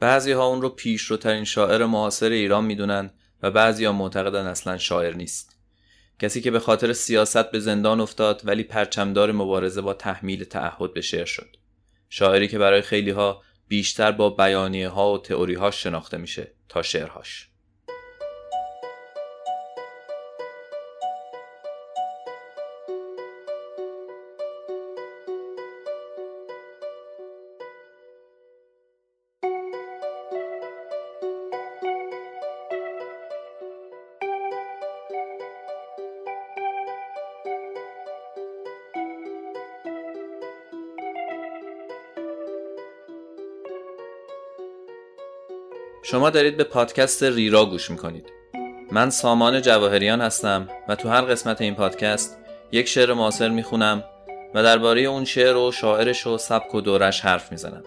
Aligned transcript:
بعضی 0.00 0.32
ها 0.32 0.46
اون 0.46 0.62
رو 0.62 0.68
پیشروترین 0.68 1.44
شاعر 1.44 1.86
معاصر 1.86 2.30
ایران 2.30 2.64
می‌دونن 2.64 3.10
و 3.42 3.50
بعضی 3.50 3.84
ها 3.84 3.92
معتقدن 3.92 4.46
اصلا 4.46 4.78
شاعر 4.78 5.14
نیست. 5.14 5.56
کسی 6.18 6.40
که 6.40 6.50
به 6.50 6.60
خاطر 6.60 6.92
سیاست 6.92 7.50
به 7.50 7.60
زندان 7.60 8.00
افتاد 8.00 8.42
ولی 8.44 8.62
پرچمدار 8.62 9.32
مبارزه 9.32 9.80
با 9.80 9.94
تحمیل 9.94 10.44
تعهد 10.44 10.94
به 10.94 11.00
شعر 11.00 11.24
شد. 11.24 11.56
شاعری 12.08 12.48
که 12.48 12.58
برای 12.58 12.82
خیلی 12.82 13.10
ها 13.10 13.42
بیشتر 13.68 14.12
با 14.12 14.30
بیانیه 14.30 14.88
ها 14.88 15.12
و 15.12 15.18
تئوری 15.18 15.54
ها 15.54 15.70
شناخته 15.70 16.16
میشه 16.16 16.52
تا 16.68 16.82
شعرهاش. 16.82 17.49
شما 46.20 46.30
دارید 46.30 46.56
به 46.56 46.64
پادکست 46.64 47.22
ریرا 47.22 47.66
گوش 47.66 47.90
می‌کنید. 47.90 48.32
من 48.92 49.10
سامان 49.10 49.62
جواهریان 49.62 50.20
هستم 50.20 50.68
و 50.88 50.94
تو 50.94 51.08
هر 51.08 51.20
قسمت 51.20 51.60
این 51.60 51.74
پادکست 51.74 52.38
یک 52.72 52.88
شعر 52.88 53.12
معاصر 53.12 53.48
می‌خونم 53.48 54.04
و 54.54 54.62
درباره 54.62 55.00
اون 55.00 55.24
شعر 55.24 55.56
و 55.56 55.72
شاعرش 55.72 56.26
و 56.26 56.38
سبک 56.38 56.74
و 56.74 56.80
دورش 56.80 57.20
حرف 57.20 57.52
می‌زنم. 57.52 57.82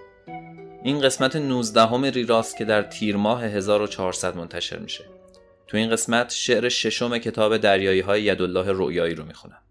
این 0.83 1.01
قسمت 1.01 1.35
19 1.35 1.81
همه 1.81 2.09
ریراست 2.09 2.57
که 2.57 2.65
در 2.65 2.81
تیر 2.81 3.15
ماه 3.15 3.43
1400 3.43 4.35
منتشر 4.35 4.79
میشه. 4.79 5.05
تو 5.67 5.77
این 5.77 5.89
قسمت 5.89 6.31
شعر 6.31 6.69
ششم 6.69 7.17
کتاب 7.17 7.57
دریایی 7.57 7.99
های 7.99 8.23
یدالله 8.23 8.71
رویایی 8.71 9.15
رو 9.15 9.25
می‌خونم. 9.25 9.61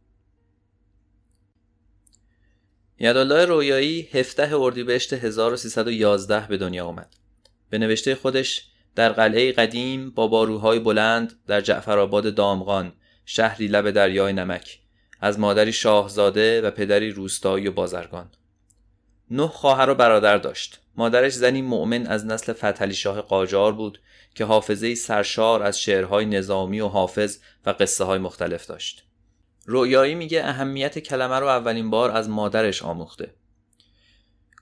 یدالله 2.98 3.45
رویایی 3.45 4.08
17 4.12 4.55
اردیبهشت 4.55 5.12
1311 5.12 6.47
به 6.48 6.56
دنیا 6.56 6.86
اومد. 6.86 7.22
به 7.73 7.78
نوشته 7.78 8.15
خودش 8.15 8.67
در 8.95 9.09
قلعه 9.09 9.53
قدیم 9.53 10.11
با 10.11 10.27
باروهای 10.27 10.78
بلند 10.78 11.41
در 11.47 11.61
جعفرآباد 11.61 12.34
دامغان 12.34 12.92
شهری 13.25 13.67
لب 13.67 13.91
دریای 13.91 14.33
نمک 14.33 14.81
از 15.20 15.39
مادری 15.39 15.73
شاهزاده 15.73 16.61
و 16.61 16.70
پدری 16.70 17.11
روستایی 17.11 17.69
و 17.69 17.73
بازرگان. 17.73 18.31
نه 19.31 19.47
خواهر 19.47 19.91
و 19.91 19.95
برادر 19.95 20.39
داشت. 20.39 20.81
مادرش 20.97 21.33
زنی 21.33 21.62
مؤمن 21.62 22.06
از 22.06 22.27
نسل 22.27 22.53
فتحعلی 22.53 22.95
شاه 22.95 23.20
قاجار 23.20 23.73
بود 23.73 24.01
که 24.34 24.45
حافظه 24.45 24.95
سرشار 24.95 25.62
از 25.62 25.81
شعرهای 25.81 26.27
نظامی 26.27 26.81
و 26.81 26.89
حافظ 26.89 27.39
و 27.67 27.70
قصه 27.70 28.05
های 28.05 28.19
مختلف 28.19 28.67
داشت. 28.67 29.05
رویایی 29.67 30.14
میگه 30.14 30.45
اهمیت 30.45 30.98
کلمه 30.98 31.39
رو 31.39 31.47
اولین 31.47 31.91
بار 31.91 32.11
از 32.11 32.29
مادرش 32.29 32.83
آموخته. 32.83 33.34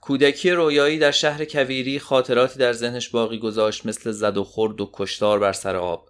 کودکی 0.01 0.51
رویایی 0.51 0.99
در 0.99 1.11
شهر 1.11 1.45
کویری 1.45 1.99
خاطراتی 1.99 2.59
در 2.59 2.73
ذهنش 2.73 3.09
باقی 3.09 3.39
گذاشت 3.39 3.87
مثل 3.87 4.11
زد 4.11 4.37
و 4.37 4.45
خورد 4.45 4.81
و 4.81 4.91
کشتار 4.93 5.39
بر 5.39 5.53
سر 5.53 5.77
آب. 5.77 6.09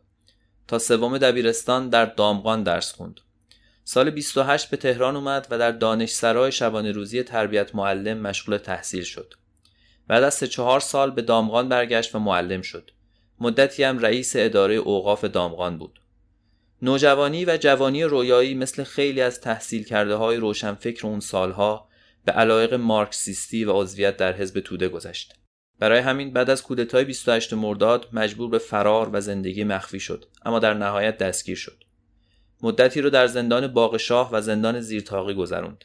تا 0.69 0.79
سوم 0.79 1.19
دبیرستان 1.19 1.89
در 1.89 2.05
دامغان 2.05 2.63
درس 2.63 2.93
خوند. 2.93 3.21
سال 3.85 4.11
28 4.11 4.71
به 4.71 4.77
تهران 4.77 5.17
اومد 5.17 5.47
و 5.51 5.59
در 5.59 5.73
دانشسرای 5.73 6.53
شبانه 6.53 6.93
روزی 6.93 7.23
تربیت 7.23 7.75
معلم 7.75 8.19
مشغول 8.19 8.57
تحصیل 8.57 9.03
شد. 9.03 9.35
بعد 10.07 10.23
از 10.23 10.35
سه 10.35 10.47
چهار 10.47 10.81
سال 10.81 11.11
به 11.11 11.23
دامغان 11.23 11.69
برگشت 11.69 12.15
و 12.15 12.19
معلم 12.19 12.63
شد. 12.63 12.91
مدتی 13.41 13.83
هم 13.83 13.99
رئیس 13.99 14.33
اداره 14.37 14.75
اوقاف 14.75 15.25
دامغان 15.25 15.79
بود. 15.79 16.01
نوجوانی 16.83 17.45
و 17.45 17.57
جوانی 17.57 18.05
رویایی 18.05 18.55
مثل 18.55 18.85
خیلی 18.85 19.21
از 19.21 19.41
تحصیل 19.41 19.85
کرده 19.85 20.15
های 20.15 20.37
روشنفکر 20.37 21.07
اون 21.07 21.21
سالها 21.21 21.90
به 22.25 22.33
علایق 22.33 22.75
مارکسیستی 22.75 23.65
و 23.65 23.73
عضویت 23.73 24.17
در 24.17 24.33
حزب 24.33 24.61
توده 24.61 24.89
گذشت. 24.89 25.35
برای 25.79 25.99
همین 25.99 26.33
بعد 26.33 26.51
از 26.51 26.63
کودتای 26.63 27.05
28 27.05 27.55
مرداد 27.55 28.09
مجبور 28.13 28.51
به 28.51 28.59
فرار 28.59 29.11
و 29.13 29.21
زندگی 29.21 29.65
مخفی 29.65 30.01
شد 30.01 30.25
اما 30.45 30.59
در 30.59 30.75
نهایت 30.75 31.19
دستگیر 31.19 31.57
شد. 31.57 31.85
مدتی 32.63 33.01
رو 33.01 33.11
در 33.11 33.27
زندان 33.27 33.67
باغ 33.67 33.97
شاه 33.97 34.33
و 34.33 34.41
زندان 34.41 34.81
زیرتاقی 34.81 35.35
گذروند. 35.35 35.85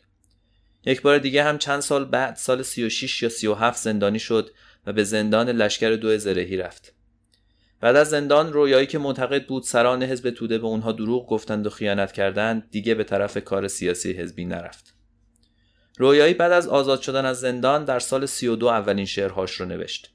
یک 0.86 1.02
بار 1.02 1.18
دیگه 1.18 1.44
هم 1.44 1.58
چند 1.58 1.80
سال 1.80 2.06
بعد 2.06 2.36
سال 2.36 2.64
36 2.64 3.24
یا 3.24 3.30
37 3.30 3.84
زندانی 3.84 4.20
شد 4.20 4.50
و 4.86 4.94
به 4.94 5.04
زندان 5.04 5.50
لشکر 5.50 5.90
دو 5.90 6.18
زرهی 6.18 6.58
رفت. 6.58 6.94
بعد 7.82 7.96
از 7.96 8.10
زندان 8.10 8.54
رویایی 8.54 8.88
که 8.88 8.98
معتقد 8.98 9.46
بود 9.46 9.64
سران 9.64 10.04
حزب 10.04 10.30
توده 10.30 10.58
به 10.58 10.66
اونها 10.66 10.92
دروغ 10.92 11.28
گفتند 11.28 11.68
و 11.68 11.70
خیانت 11.70 12.12
کردند 12.12 12.70
دیگه 12.72 12.96
به 12.96 13.04
طرف 13.04 13.38
کار 13.38 13.68
سیاسی 13.68 14.12
حزبی 14.12 14.46
نرفت. 14.46 14.95
رویایی 15.98 16.34
بعد 16.34 16.52
از 16.52 16.68
آزاد 16.68 17.02
شدن 17.02 17.26
از 17.26 17.40
زندان 17.40 17.86
در 17.86 18.00
سال 18.00 18.26
32 18.26 18.68
اولین 18.68 19.06
شعرهاش 19.06 19.52
رو 19.52 19.66
نوشت. 19.66 20.12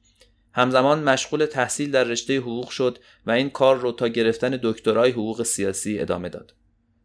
همزمان 0.52 1.02
مشغول 1.02 1.46
تحصیل 1.46 1.91
در 1.91 2.04
رشته 2.04 2.38
حقوق 2.38 2.68
شد 2.68 2.98
و 3.26 3.30
این 3.30 3.50
کار 3.50 3.76
رو 3.76 3.92
تا 3.92 4.08
گرفتن 4.08 4.58
دکترای 4.62 5.10
حقوق 5.10 5.42
سیاسی 5.42 5.98
ادامه 5.98 6.28
داد. 6.28 6.54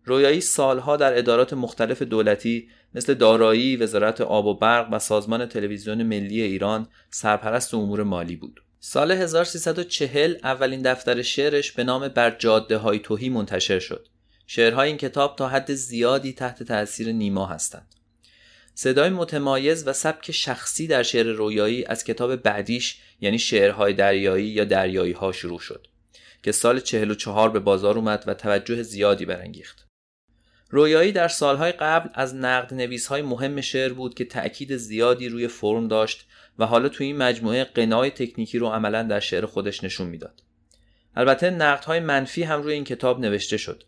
رویایی 0.04 0.42
سالها 0.42 0.98
در 0.98 1.18
ادارات 1.18 1.54
مختلف 1.54 2.02
دولتی 2.02 2.70
مثل 2.94 3.14
دارایی، 3.14 3.78
وزارت 3.78 4.22
آب 4.22 4.46
و 4.46 4.54
برق 4.54 4.88
و 4.92 5.00
سازمان 5.00 5.46
تلویزیون 5.46 6.04
ملی 6.04 6.42
ایران 6.42 6.88
سرپرست 7.10 7.74
امور 7.74 8.04
مالی 8.04 8.36
بود. 8.36 8.60
سال 8.80 9.12
1340 9.12 10.36
اولین 10.44 10.82
دفتر 10.82 11.22
شعرش 11.22 11.72
به 11.72 11.84
نام 11.84 12.08
بر 12.08 12.32
جاده 12.32 12.78
های 12.78 13.00
توهی 13.00 13.30
منتشر 13.30 13.80
شد. 13.80 14.08
شعرهای 14.48 14.88
این 14.88 14.98
کتاب 14.98 15.36
تا 15.36 15.48
حد 15.48 15.74
زیادی 15.74 16.34
تحت 16.34 16.64
تاثیر 16.64 17.12
نیما 17.12 17.46
هستند. 17.46 17.96
صدای 18.78 19.10
متمایز 19.10 19.88
و 19.88 19.94
سبک 19.94 20.32
شخصی 20.32 20.88
در 20.88 21.04
شعر 21.04 21.26
رویایی 21.26 21.86
از 21.86 22.04
کتاب 22.04 22.36
بعدیش 22.36 22.98
یعنی 23.22 23.40
شعرهای 23.40 23.94
دریایی 23.94 24.46
یا 24.46 24.64
دریایی 24.64 25.12
ها 25.12 25.32
شروع 25.32 25.60
شد 25.60 25.88
که 26.44 26.52
سال 26.52 26.80
44 26.80 27.50
به 27.50 27.60
بازار 27.60 27.98
اومد 27.98 28.24
و 28.28 28.34
توجه 28.34 28.84
زیادی 28.84 29.26
برانگیخت. 29.26 29.88
رویایی 30.70 31.12
در 31.12 31.28
سالهای 31.28 31.72
قبل 31.72 32.10
از 32.14 32.36
نقد 32.36 32.74
نویس 32.74 33.08
های 33.08 33.22
مهم 33.22 33.62
شعر 33.62 33.94
بود 33.94 34.14
که 34.14 34.26
تأکید 34.26 34.78
زیادی 34.78 35.30
روی 35.30 35.48
فرم 35.48 35.88
داشت 35.88 36.28
و 36.60 36.66
حالا 36.66 36.90
توی 36.90 37.08
این 37.08 37.18
مجموعه 37.18 37.64
قنای 37.64 38.12
تکنیکی 38.12 38.58
رو 38.58 38.68
عملا 38.68 39.04
در 39.04 39.20
شعر 39.20 39.46
خودش 39.46 39.84
نشون 39.84 40.08
می‌داد. 40.08 40.44
البته 41.16 41.50
نقدهای 41.50 42.00
منفی 42.00 42.44
هم 42.44 42.62
روی 42.62 42.74
این 42.74 42.84
کتاب 42.84 43.20
نوشته 43.20 43.58
شد 43.58 43.84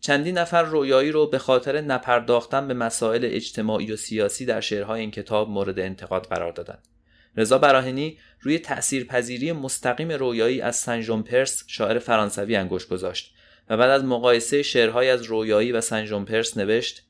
چندین 0.00 0.38
نفر 0.38 0.62
رویایی 0.62 1.12
رو 1.12 1.26
به 1.26 1.38
خاطر 1.38 1.80
نپرداختن 1.80 2.68
به 2.68 2.74
مسائل 2.74 3.24
اجتماعی 3.24 3.92
و 3.92 3.96
سیاسی 3.96 4.46
در 4.46 4.60
شعرهای 4.60 5.00
این 5.00 5.10
کتاب 5.10 5.50
مورد 5.50 5.78
انتقاد 5.78 6.26
قرار 6.26 6.52
دادند. 6.52 6.88
رضا 7.36 7.58
براهنی 7.58 8.18
روی 8.40 8.58
تأثیرپذیری 8.58 9.52
مستقیم 9.52 10.12
رویایی 10.12 10.60
از 10.60 10.76
سن 10.76 11.22
پرس 11.22 11.64
شاعر 11.66 11.98
فرانسوی 11.98 12.56
انگشت 12.56 12.88
گذاشت 12.88 13.34
و 13.68 13.76
بعد 13.76 13.90
از 13.90 14.04
مقایسه 14.04 14.62
شعرهای 14.62 15.10
از 15.10 15.22
رویایی 15.22 15.72
و 15.72 15.80
سن 15.80 16.24
پرس 16.24 16.56
نوشت 16.56 17.06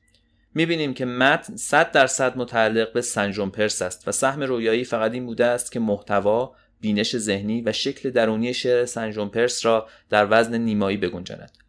می‌بینیم 0.55 0.93
که 0.93 1.05
متن 1.05 1.55
صد 1.55 1.91
درصد 1.91 2.37
متعلق 2.37 2.93
به 2.93 3.01
سن 3.01 3.49
پرس 3.49 3.81
است 3.81 4.07
و 4.07 4.11
سهم 4.11 4.43
رویایی 4.43 4.83
فقط 4.83 5.11
این 5.11 5.25
بوده 5.25 5.45
است 5.45 5.71
که 5.71 5.79
محتوا 5.79 6.55
بینش 6.81 7.17
ذهنی 7.17 7.61
و 7.61 7.71
شکل 7.71 8.09
درونی 8.09 8.53
شعر 8.53 8.85
سن 8.85 9.27
پرس 9.27 9.65
را 9.65 9.87
در 10.09 10.27
وزن 10.29 10.57
نیمایی 10.57 10.97
بگنجاند 10.97 11.60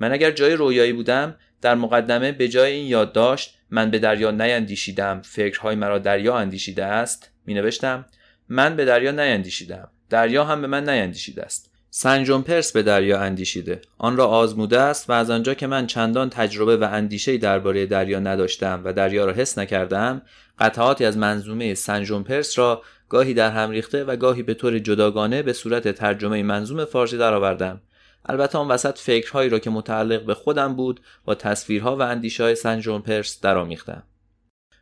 من 0.00 0.12
اگر 0.12 0.30
جای 0.30 0.52
رویایی 0.52 0.92
بودم 0.92 1.34
در 1.62 1.74
مقدمه 1.74 2.32
به 2.32 2.48
جای 2.48 2.72
این 2.72 2.86
یادداشت 2.86 3.58
من 3.70 3.90
به 3.90 3.98
دریا 3.98 4.30
نیندیشیدم. 4.30 5.22
فکرهای 5.24 5.76
مرا 5.76 5.98
دریا 5.98 6.36
اندیشیده 6.36 6.84
است. 6.84 7.30
می 7.46 7.54
نوشتم 7.54 8.06
من 8.48 8.76
به 8.76 8.84
دریا 8.84 9.10
نیندیشیدم. 9.10 9.88
دریا 10.10 10.44
هم 10.44 10.60
به 10.60 10.66
من 10.66 10.88
نیندیشیده 10.88 11.42
است. 11.42 11.70
سنجون 11.90 12.42
پرس 12.42 12.72
به 12.72 12.82
دریا 12.82 13.20
اندیشیده. 13.20 13.80
آن 13.98 14.16
را 14.16 14.26
آزموده 14.26 14.80
است 14.80 15.10
و 15.10 15.12
از 15.12 15.30
آنجا 15.30 15.54
که 15.54 15.66
من 15.66 15.86
چندان 15.86 16.30
تجربه 16.30 16.76
و 16.76 16.88
اندیشه 16.92 17.38
درباره 17.38 17.86
دریا 17.86 18.18
نداشتم 18.18 18.82
و 18.84 18.92
دریا 18.92 19.24
را 19.24 19.32
حس 19.32 19.58
نکردم 19.58 20.22
قطعاتی 20.58 21.04
از 21.04 21.16
منظومه 21.16 21.74
سنجون 21.74 22.22
پرس 22.22 22.58
را 22.58 22.82
گاهی 23.08 23.34
در 23.34 23.50
هم 23.50 23.70
ریخته 23.70 24.04
و 24.04 24.16
گاهی 24.16 24.42
به 24.42 24.54
طور 24.54 24.78
جداگانه 24.78 25.42
به 25.42 25.52
صورت 25.52 25.88
ترجمه 25.88 26.42
منظوم 26.42 26.84
فارسی 26.84 27.18
درآوردم. 27.18 27.80
البته 28.28 28.58
آن 28.58 28.68
وسط 28.68 28.98
فکرهایی 28.98 29.50
را 29.50 29.58
که 29.58 29.70
متعلق 29.70 30.22
به 30.22 30.34
خودم 30.34 30.76
بود 30.76 31.00
با 31.24 31.34
تصویرها 31.34 31.96
و 31.96 32.02
اندیشه 32.02 32.42
های 32.42 32.54
سن 32.54 32.80
جون 32.80 33.02
پرس 33.02 33.40
درآمیختم. 33.40 34.02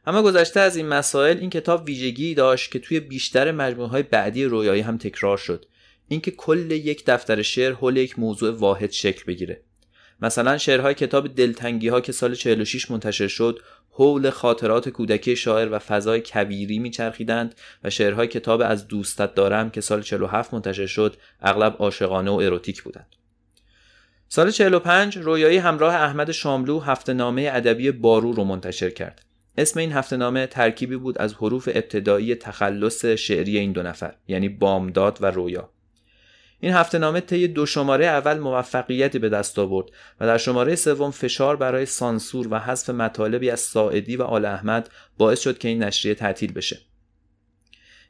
اما 0.06 0.22
گذشته 0.22 0.60
از 0.60 0.76
این 0.76 0.88
مسائل 0.88 1.38
این 1.38 1.50
کتاب 1.50 1.84
ویژگی 1.84 2.34
داشت 2.34 2.72
که 2.72 2.78
توی 2.78 3.00
بیشتر 3.00 3.52
مجموعه 3.52 3.88
های 3.88 4.02
بعدی 4.02 4.44
رویایی 4.44 4.82
هم 4.82 4.98
تکرار 4.98 5.36
شد. 5.36 5.66
اینکه 6.08 6.30
کل 6.30 6.70
یک 6.70 7.04
دفتر 7.06 7.42
شعر 7.42 7.72
حول 7.72 7.96
یک 7.96 8.18
موضوع 8.18 8.50
واحد 8.50 8.90
شکل 8.90 9.24
بگیره. 9.26 9.62
مثلا 10.22 10.58
شعرهای 10.58 10.94
کتاب 10.94 11.34
دلتنگی 11.34 11.88
ها 11.88 12.00
که 12.00 12.12
سال 12.12 12.34
46 12.34 12.90
منتشر 12.90 13.28
شد 13.28 13.60
حول 13.90 14.30
خاطرات 14.30 14.88
کودکی 14.88 15.36
شاعر 15.36 15.68
و 15.72 15.78
فضای 15.78 16.20
کبیری 16.20 16.78
میچرخیدند 16.78 17.54
و 17.84 17.90
شعرهای 17.90 18.28
کتاب 18.28 18.62
از 18.64 18.88
دوستت 18.88 19.34
دارم 19.34 19.70
که 19.70 19.80
سال 19.80 20.02
47 20.02 20.54
منتشر 20.54 20.86
شد 20.86 21.16
اغلب 21.40 21.76
عاشقانه 21.78 22.30
و 22.30 22.34
اروتیک 22.34 22.82
بودند. 22.82 23.16
سال 24.28 24.50
45 24.50 25.18
رویایی 25.18 25.58
همراه 25.58 25.94
احمد 25.94 26.30
شاملو 26.30 26.80
هفته 26.80 27.12
نامه 27.12 27.50
ادبی 27.52 27.90
بارو 27.90 28.32
رو 28.32 28.44
منتشر 28.44 28.90
کرد 28.90 29.22
اسم 29.58 29.80
این 29.80 29.92
هفته 29.92 30.16
نامه 30.16 30.46
ترکیبی 30.46 30.96
بود 30.96 31.18
از 31.18 31.34
حروف 31.34 31.68
ابتدایی 31.74 32.34
تخلص 32.34 33.04
شعری 33.04 33.58
این 33.58 33.72
دو 33.72 33.82
نفر 33.82 34.14
یعنی 34.28 34.48
بامداد 34.48 35.18
و 35.20 35.26
رویا 35.26 35.70
این 36.60 36.72
هفته 36.72 36.98
نامه 36.98 37.20
طی 37.20 37.48
دو 37.48 37.66
شماره 37.66 38.06
اول 38.06 38.38
موفقیتی 38.38 39.18
به 39.18 39.28
دست 39.28 39.58
آورد 39.58 39.86
و 40.20 40.26
در 40.26 40.38
شماره 40.38 40.74
سوم 40.74 41.10
فشار 41.10 41.56
برای 41.56 41.86
سانسور 41.86 42.48
و 42.50 42.58
حذف 42.58 42.90
مطالبی 42.90 43.50
از 43.50 43.60
ساعدی 43.60 44.16
و 44.16 44.22
آل 44.22 44.44
احمد 44.44 44.90
باعث 45.18 45.40
شد 45.40 45.58
که 45.58 45.68
این 45.68 45.82
نشریه 45.82 46.14
تعطیل 46.14 46.52
بشه. 46.52 46.78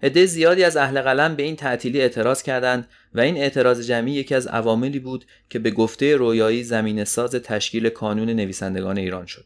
عده 0.03 0.27
زیادی 0.27 0.65
از 0.65 0.77
اهل 0.77 1.01
قلم 1.01 1.37
به 1.37 1.43
این 1.43 1.57
تعطیلی 1.57 2.01
اعتراض 2.01 2.43
کردند 2.43 2.89
و 3.15 3.21
این 3.21 3.37
اعتراض 3.37 3.87
جمعی 3.87 4.13
یکی 4.13 4.35
از 4.35 4.47
عواملی 4.47 4.99
بود 4.99 5.25
که 5.51 5.59
به 5.59 5.71
گفته 5.71 6.17
رویایی 6.17 6.65
زمین 6.65 7.05
ساز 7.05 7.31
تشکیل 7.31 7.89
کانون 7.89 8.31
نویسندگان 8.31 8.99
ایران 8.99 9.27
شد. 9.27 9.45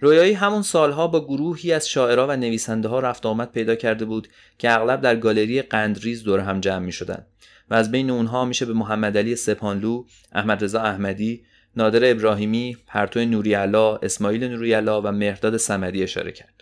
رویایی 0.00 0.32
همون 0.32 0.62
سالها 0.62 1.06
با 1.06 1.24
گروهی 1.24 1.72
از 1.72 1.88
شاعرها 1.88 2.26
و 2.26 2.36
نویسنده 2.36 2.88
ها 2.88 3.00
رفت 3.00 3.26
آمد 3.26 3.52
پیدا 3.52 3.74
کرده 3.74 4.04
بود 4.04 4.28
که 4.58 4.70
اغلب 4.70 5.00
در 5.00 5.16
گالری 5.16 5.62
قندریز 5.62 6.22
دور 6.22 6.40
هم 6.40 6.60
جمع 6.60 6.84
می 6.84 6.92
شدن 6.92 7.26
و 7.70 7.74
از 7.74 7.90
بین 7.90 8.10
اونها 8.10 8.44
میشه 8.44 8.66
به 8.66 8.72
محمد 8.72 9.18
علی 9.18 9.36
سپانلو، 9.36 10.04
احمد 10.32 10.64
رضا 10.64 10.80
احمدی، 10.80 11.44
نادر 11.76 12.10
ابراهیمی، 12.10 12.76
پرتو 12.86 13.24
نوری 13.24 13.54
اسماعیل 13.54 14.44
نوری 14.44 14.74
و 14.74 15.12
مهرداد 15.12 15.56
سمدی 15.56 16.02
اشاره 16.02 16.32
کرد. 16.32 16.59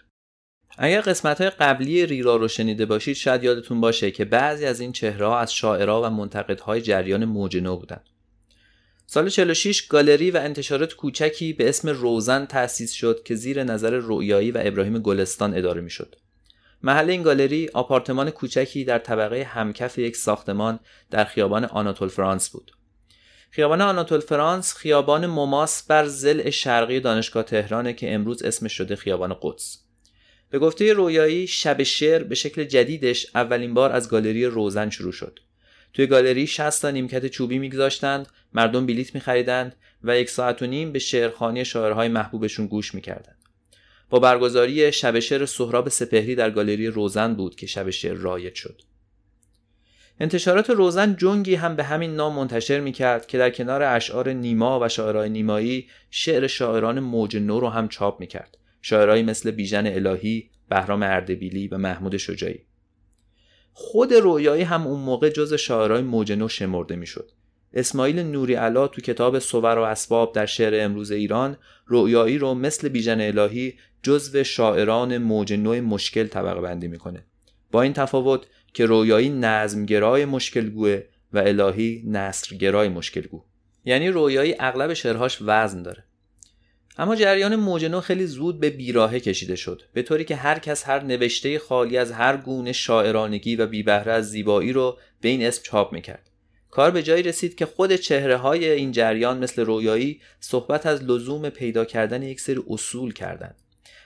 اگر 0.80 1.00
قسمت 1.00 1.40
های 1.40 1.50
قبلی 1.50 2.06
ریرا 2.06 2.36
رو 2.36 2.48
شنیده 2.48 2.86
باشید 2.86 3.16
شاید 3.16 3.44
یادتون 3.44 3.80
باشه 3.80 4.10
که 4.10 4.24
بعضی 4.24 4.66
از 4.66 4.80
این 4.80 4.92
چهره 4.92 5.32
از 5.32 5.54
شاعرها 5.54 6.02
و 6.02 6.10
منتقدهای 6.10 6.80
جریان 6.80 7.24
موج 7.24 7.56
نو 7.56 7.76
بودند. 7.76 8.04
سال 9.06 9.28
46 9.28 9.86
گالری 9.86 10.30
و 10.30 10.36
انتشارات 10.36 10.94
کوچکی 10.94 11.52
به 11.52 11.68
اسم 11.68 11.88
روزن 11.88 12.46
تأسیس 12.46 12.92
شد 12.92 13.22
که 13.24 13.34
زیر 13.34 13.64
نظر 13.64 13.90
رویایی 13.90 14.50
و 14.50 14.60
ابراهیم 14.64 14.98
گلستان 14.98 15.54
اداره 15.54 15.80
می‌شد. 15.80 16.16
محل 16.82 17.10
این 17.10 17.22
گالری 17.22 17.68
آپارتمان 17.74 18.30
کوچکی 18.30 18.84
در 18.84 18.98
طبقه 18.98 19.42
همکف 19.42 19.98
یک 19.98 20.16
ساختمان 20.16 20.80
در 21.10 21.24
خیابان 21.24 21.64
آناتول 21.64 22.08
فرانس 22.08 22.50
بود. 22.50 22.72
خیابان 23.50 23.80
آناتول 23.80 24.20
فرانس 24.20 24.74
خیابان 24.74 25.26
مماس 25.26 25.82
بر 25.82 26.06
زل 26.06 26.50
شرقی 26.50 27.00
دانشگاه 27.00 27.42
تهرانه 27.42 27.92
که 27.92 28.14
امروز 28.14 28.42
اسمش 28.42 28.72
شده 28.72 28.96
خیابان 28.96 29.36
قدس. 29.42 29.87
به 30.50 30.58
گفته 30.58 30.92
رویایی 30.92 31.46
شب 31.46 31.82
شعر 31.82 32.22
به 32.22 32.34
شکل 32.34 32.64
جدیدش 32.64 33.26
اولین 33.34 33.74
بار 33.74 33.92
از 33.92 34.08
گالری 34.08 34.46
روزن 34.46 34.90
شروع 34.90 35.12
شد. 35.12 35.38
توی 35.92 36.06
گالری 36.06 36.46
60 36.46 36.82
تا 36.82 36.90
نیمکت 36.90 37.26
چوبی 37.26 37.58
میگذاشتند، 37.58 38.28
مردم 38.52 38.86
بلیت 38.86 39.14
میخریدند 39.14 39.76
و 40.04 40.18
یک 40.18 40.30
ساعت 40.30 40.62
و 40.62 40.66
نیم 40.66 40.92
به 40.92 40.98
شعرخانی 40.98 41.64
شاعرهای 41.64 42.08
محبوبشون 42.08 42.66
گوش 42.66 42.94
می‌کردند. 42.94 43.38
با 44.10 44.18
برگزاری 44.18 44.92
شب 44.92 45.18
شعر 45.18 45.46
سهراب 45.46 45.88
سپهری 45.88 46.34
در 46.34 46.50
گالری 46.50 46.86
روزن 46.86 47.34
بود 47.34 47.56
که 47.56 47.66
شب 47.66 47.90
شعر 47.90 48.14
رایج 48.14 48.54
شد. 48.54 48.82
انتشارات 50.20 50.70
روزن 50.70 51.16
جنگی 51.16 51.54
هم 51.54 51.76
به 51.76 51.84
همین 51.84 52.16
نام 52.16 52.34
منتشر 52.34 52.80
می 52.80 52.92
کرد 52.92 53.26
که 53.26 53.38
در 53.38 53.50
کنار 53.50 53.82
اشعار 53.82 54.32
نیما 54.32 54.80
و 54.80 54.88
شاعرای 54.88 55.28
نیمایی 55.28 55.88
شعر 56.10 56.46
شاعران 56.46 57.00
موج 57.00 57.36
نو 57.36 57.60
رو 57.60 57.68
هم 57.68 57.88
چاپ 57.88 58.20
می 58.20 58.26
کرد. 58.26 58.58
شاعرایی 58.88 59.22
مثل 59.22 59.50
بیژن 59.50 59.86
الهی، 59.86 60.50
بهرام 60.70 61.02
اردبیلی 61.02 61.68
و 61.68 61.78
محمود 61.78 62.16
شجاعی. 62.16 62.60
خود 63.72 64.12
رویایی 64.12 64.62
هم 64.62 64.86
اون 64.86 65.00
موقع 65.00 65.28
جز 65.28 65.54
شاعرای 65.54 66.02
موج 66.02 66.32
نو 66.32 66.48
شمرده 66.48 66.96
می 66.96 67.06
شد. 67.06 67.30
اسماعیل 67.74 68.18
نوری 68.18 68.54
علا 68.54 68.88
تو 68.88 69.00
کتاب 69.00 69.38
سور 69.38 69.78
و 69.78 69.82
اسباب 69.82 70.34
در 70.34 70.46
شعر 70.46 70.84
امروز 70.84 71.10
ایران 71.10 71.56
رویایی 71.86 72.38
رو 72.38 72.54
مثل 72.54 72.88
بیژن 72.88 73.20
الهی 73.20 73.74
جزو 74.02 74.44
شاعران 74.44 75.18
موج 75.18 75.52
نوع 75.52 75.80
مشکل 75.80 76.26
طبقه 76.26 76.60
بندی 76.60 76.88
می‌کنه 76.88 77.24
با 77.72 77.82
این 77.82 77.92
تفاوت 77.92 78.46
که 78.74 78.86
رویایی 78.86 79.28
نظمگرای 79.28 80.24
مشکلگوه 80.24 81.02
و 81.32 81.38
الهی 81.38 82.02
نصرگرای 82.06 82.88
مشکلگو 82.88 83.44
یعنی 83.84 84.08
رویایی 84.08 84.54
اغلب 84.58 84.92
شعرهاش 84.92 85.38
وزن 85.40 85.82
داره 85.82 86.07
اما 86.98 87.16
جریان 87.16 87.56
موج 87.56 88.00
خیلی 88.00 88.26
زود 88.26 88.60
به 88.60 88.70
بیراهه 88.70 89.20
کشیده 89.20 89.56
شد 89.56 89.82
به 89.92 90.02
طوری 90.02 90.24
که 90.24 90.36
هر 90.36 90.58
کس 90.58 90.88
هر 90.88 91.04
نوشته 91.04 91.58
خالی 91.58 91.98
از 91.98 92.12
هر 92.12 92.36
گونه 92.36 92.72
شاعرانگی 92.72 93.56
و 93.56 93.66
بیبهره 93.66 94.12
از 94.12 94.30
زیبایی 94.30 94.72
رو 94.72 94.98
به 95.20 95.28
این 95.28 95.46
اسم 95.46 95.62
چاپ 95.62 95.92
می‌کرد. 95.92 96.30
کار 96.70 96.90
به 96.90 97.02
جایی 97.02 97.22
رسید 97.22 97.54
که 97.54 97.66
خود 97.66 97.96
چهره 97.96 98.36
های 98.36 98.70
این 98.70 98.92
جریان 98.92 99.38
مثل 99.38 99.64
رویایی 99.64 100.20
صحبت 100.40 100.86
از 100.86 101.04
لزوم 101.04 101.48
پیدا 101.48 101.84
کردن 101.84 102.22
یک 102.22 102.40
سری 102.40 102.62
اصول 102.70 103.12
کردند 103.12 103.54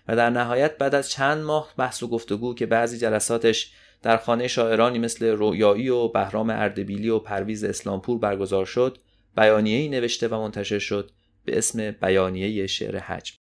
و 0.09 0.17
در 0.17 0.31
نهایت 0.31 0.79
بعد 0.79 0.94
از 0.94 1.11
چند 1.11 1.44
ماه 1.44 1.75
بحث 1.77 2.03
و 2.03 2.09
گفتگو 2.09 2.55
که 2.55 2.67
بعضی 2.67 2.99
جلساتش 2.99 3.73
در 4.03 4.17
خانه 4.17 4.49
شاعرانی 4.49 4.99
مثل 4.99 5.27
رویایی 5.27 5.89
و 5.89 6.09
بهرام 6.09 6.50
اردبیلی 6.50 7.09
و 7.09 7.19
پرویز 7.19 7.65
اسلامپور 7.65 8.19
برگزار 8.19 8.67
شد 8.67 8.99
بیانیه‌ای 9.37 9.89
نوشته 9.89 10.29
و 10.29 10.35
منتشر 10.35 10.79
شد 10.79 11.11
به 11.44 11.59
اسم 11.59 11.91
بیانیه 11.91 12.67
شعر 12.67 12.99
حجم 12.99 13.35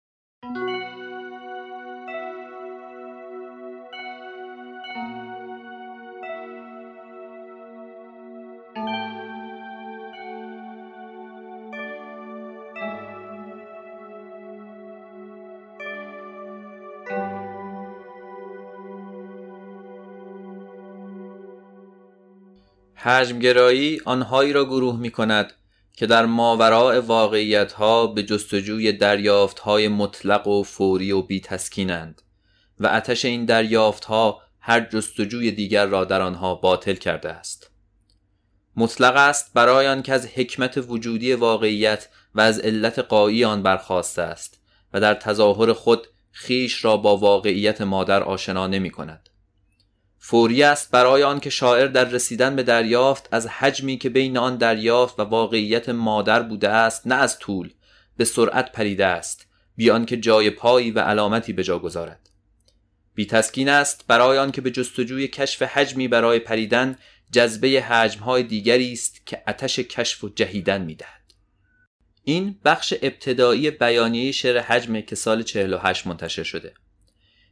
حجمگرایی 22.95 24.01
آنهایی 24.05 24.53
را 24.53 24.65
گروه 24.65 24.99
می 24.99 25.11
کند 25.11 25.53
که 25.99 26.07
در 26.07 26.25
ماوراء 26.25 26.99
واقعیت 26.99 27.73
ها 27.73 28.07
به 28.07 28.23
جستجوی 28.23 28.91
دریافت 28.91 29.59
های 29.59 29.87
مطلق 29.87 30.47
و 30.47 30.63
فوری 30.63 31.11
و 31.11 31.21
بی 31.21 31.39
تسکینند 31.39 32.21
و 32.79 32.87
اتش 32.87 33.25
این 33.25 33.45
دریافت 33.45 34.05
ها 34.05 34.41
هر 34.59 34.79
جستجوی 34.79 35.51
دیگر 35.51 35.85
را 35.85 36.05
در 36.05 36.21
آنها 36.21 36.55
باطل 36.55 36.93
کرده 36.93 37.29
است. 37.29 37.71
مطلق 38.75 39.15
است 39.15 39.53
برای 39.53 39.87
آن 39.87 40.01
که 40.01 40.13
از 40.13 40.27
حکمت 40.27 40.77
وجودی 40.87 41.33
واقعیت 41.33 42.09
و 42.35 42.41
از 42.41 42.59
علت 42.59 42.99
قایی 42.99 43.45
آن 43.45 43.63
برخواسته 43.63 44.21
است 44.21 44.59
و 44.93 44.99
در 44.99 45.13
تظاهر 45.13 45.73
خود 45.73 46.07
خیش 46.31 46.85
را 46.85 46.97
با 46.97 47.17
واقعیت 47.17 47.81
مادر 47.81 48.23
آشنا 48.23 48.67
نمی 48.67 48.89
کند. 48.89 49.28
فوری 50.19 50.63
است 50.63 50.91
برای 50.91 51.23
آن 51.23 51.39
که 51.39 51.49
شاعر 51.49 51.87
در 51.87 52.03
رسیدن 52.03 52.55
به 52.55 52.63
دریافت 52.63 53.29
از 53.31 53.47
حجمی 53.47 53.97
که 53.97 54.09
بین 54.09 54.37
آن 54.37 54.57
دریافت 54.57 55.19
و 55.19 55.23
واقعیت 55.23 55.89
مادر 55.89 56.43
بوده 56.43 56.69
است 56.69 57.07
نه 57.07 57.15
از 57.15 57.39
طول 57.39 57.73
به 58.17 58.25
سرعت 58.25 58.71
پریده 58.71 59.05
است 59.05 59.47
بیان 59.75 60.05
که 60.05 60.17
جای 60.17 60.49
پایی 60.49 60.91
و 60.91 60.99
علامتی 60.99 61.53
به 61.53 61.63
جا 61.63 61.79
گذارد. 61.79 62.29
بی 63.15 63.25
تسکین 63.25 63.69
است 63.69 64.05
برای 64.07 64.37
آن 64.37 64.51
که 64.51 64.61
به 64.61 64.71
جستجوی 64.71 65.27
کشف 65.27 65.61
حجمی 65.61 66.07
برای 66.07 66.39
پریدن 66.39 66.97
جذبه 67.31 67.67
حجمهای 67.67 68.43
دیگری 68.43 68.93
است 68.93 69.25
که 69.25 69.43
اتش 69.47 69.79
کشف 69.79 70.23
و 70.23 70.29
جهیدن 70.29 70.81
می‌دهد. 70.81 71.33
این 72.23 72.59
بخش 72.65 72.93
ابتدایی 73.01 73.71
بیانیه 73.71 74.31
شعر 74.31 74.59
حجم 74.59 75.01
که 75.01 75.15
سال 75.15 75.43
48 75.43 76.07
منتشر 76.07 76.43
شده. 76.43 76.73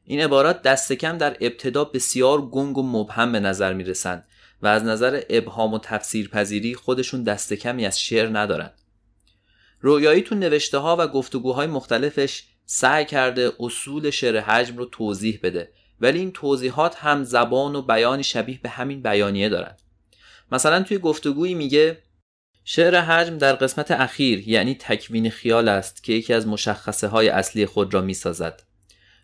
این 0.10 0.22
عبارات 0.22 0.62
دست 0.62 0.94
کم 0.94 1.18
در 1.18 1.38
ابتدا 1.42 1.84
بسیار 1.84 2.42
گنگ 2.42 2.78
و 2.78 2.84
مبهم 2.84 3.32
به 3.32 3.40
نظر 3.40 3.74
می 3.74 3.84
رسند 3.84 4.28
و 4.62 4.68
از 4.68 4.84
نظر 4.84 5.22
ابهام 5.30 5.74
و 5.74 5.80
تفسیر 5.80 6.30
پذیری 6.30 6.76
خودشون 6.76 7.24
دست 7.24 7.54
کمی 7.54 7.86
از 7.86 8.02
شعر 8.02 8.30
ندارند. 8.40 8.74
رویایی 9.82 10.22
تو 10.22 10.36
نوشته 10.36 10.78
ها 10.78 10.96
و 11.00 11.08
گفتگوهای 11.08 11.68
مختلفش 11.68 12.44
سعی 12.66 13.06
کرده 13.06 13.52
اصول 13.60 14.10
شعر 14.10 14.40
حجم 14.40 14.78
رو 14.78 14.86
توضیح 14.86 15.40
بده 15.44 15.72
ولی 16.02 16.20
این 16.20 16.32
توضیحات 16.32 16.96
هم 16.96 17.24
زبان 17.24 17.76
و 17.76 17.82
بیانی 17.82 18.24
شبیه 18.24 18.60
به 18.64 18.70
همین 18.70 19.02
بیانیه 19.02 19.50
دارند. 19.50 19.82
مثلا 20.52 20.84
توی 20.84 20.98
گفتگویی 20.98 21.54
میگه 21.54 21.98
شعر 22.64 23.02
حجم 23.02 23.38
در 23.38 23.54
قسمت 23.54 23.92
اخیر 23.92 24.48
یعنی 24.48 24.76
تکوین 24.76 25.30
خیال 25.30 25.68
است 25.68 26.04
که 26.04 26.14
یکی 26.14 26.34
از 26.34 26.48
مشخصه 26.48 27.08
های 27.08 27.30
اصلی 27.30 27.66
خود 27.66 27.94
را 27.94 28.02
می‌سازد 28.02 28.64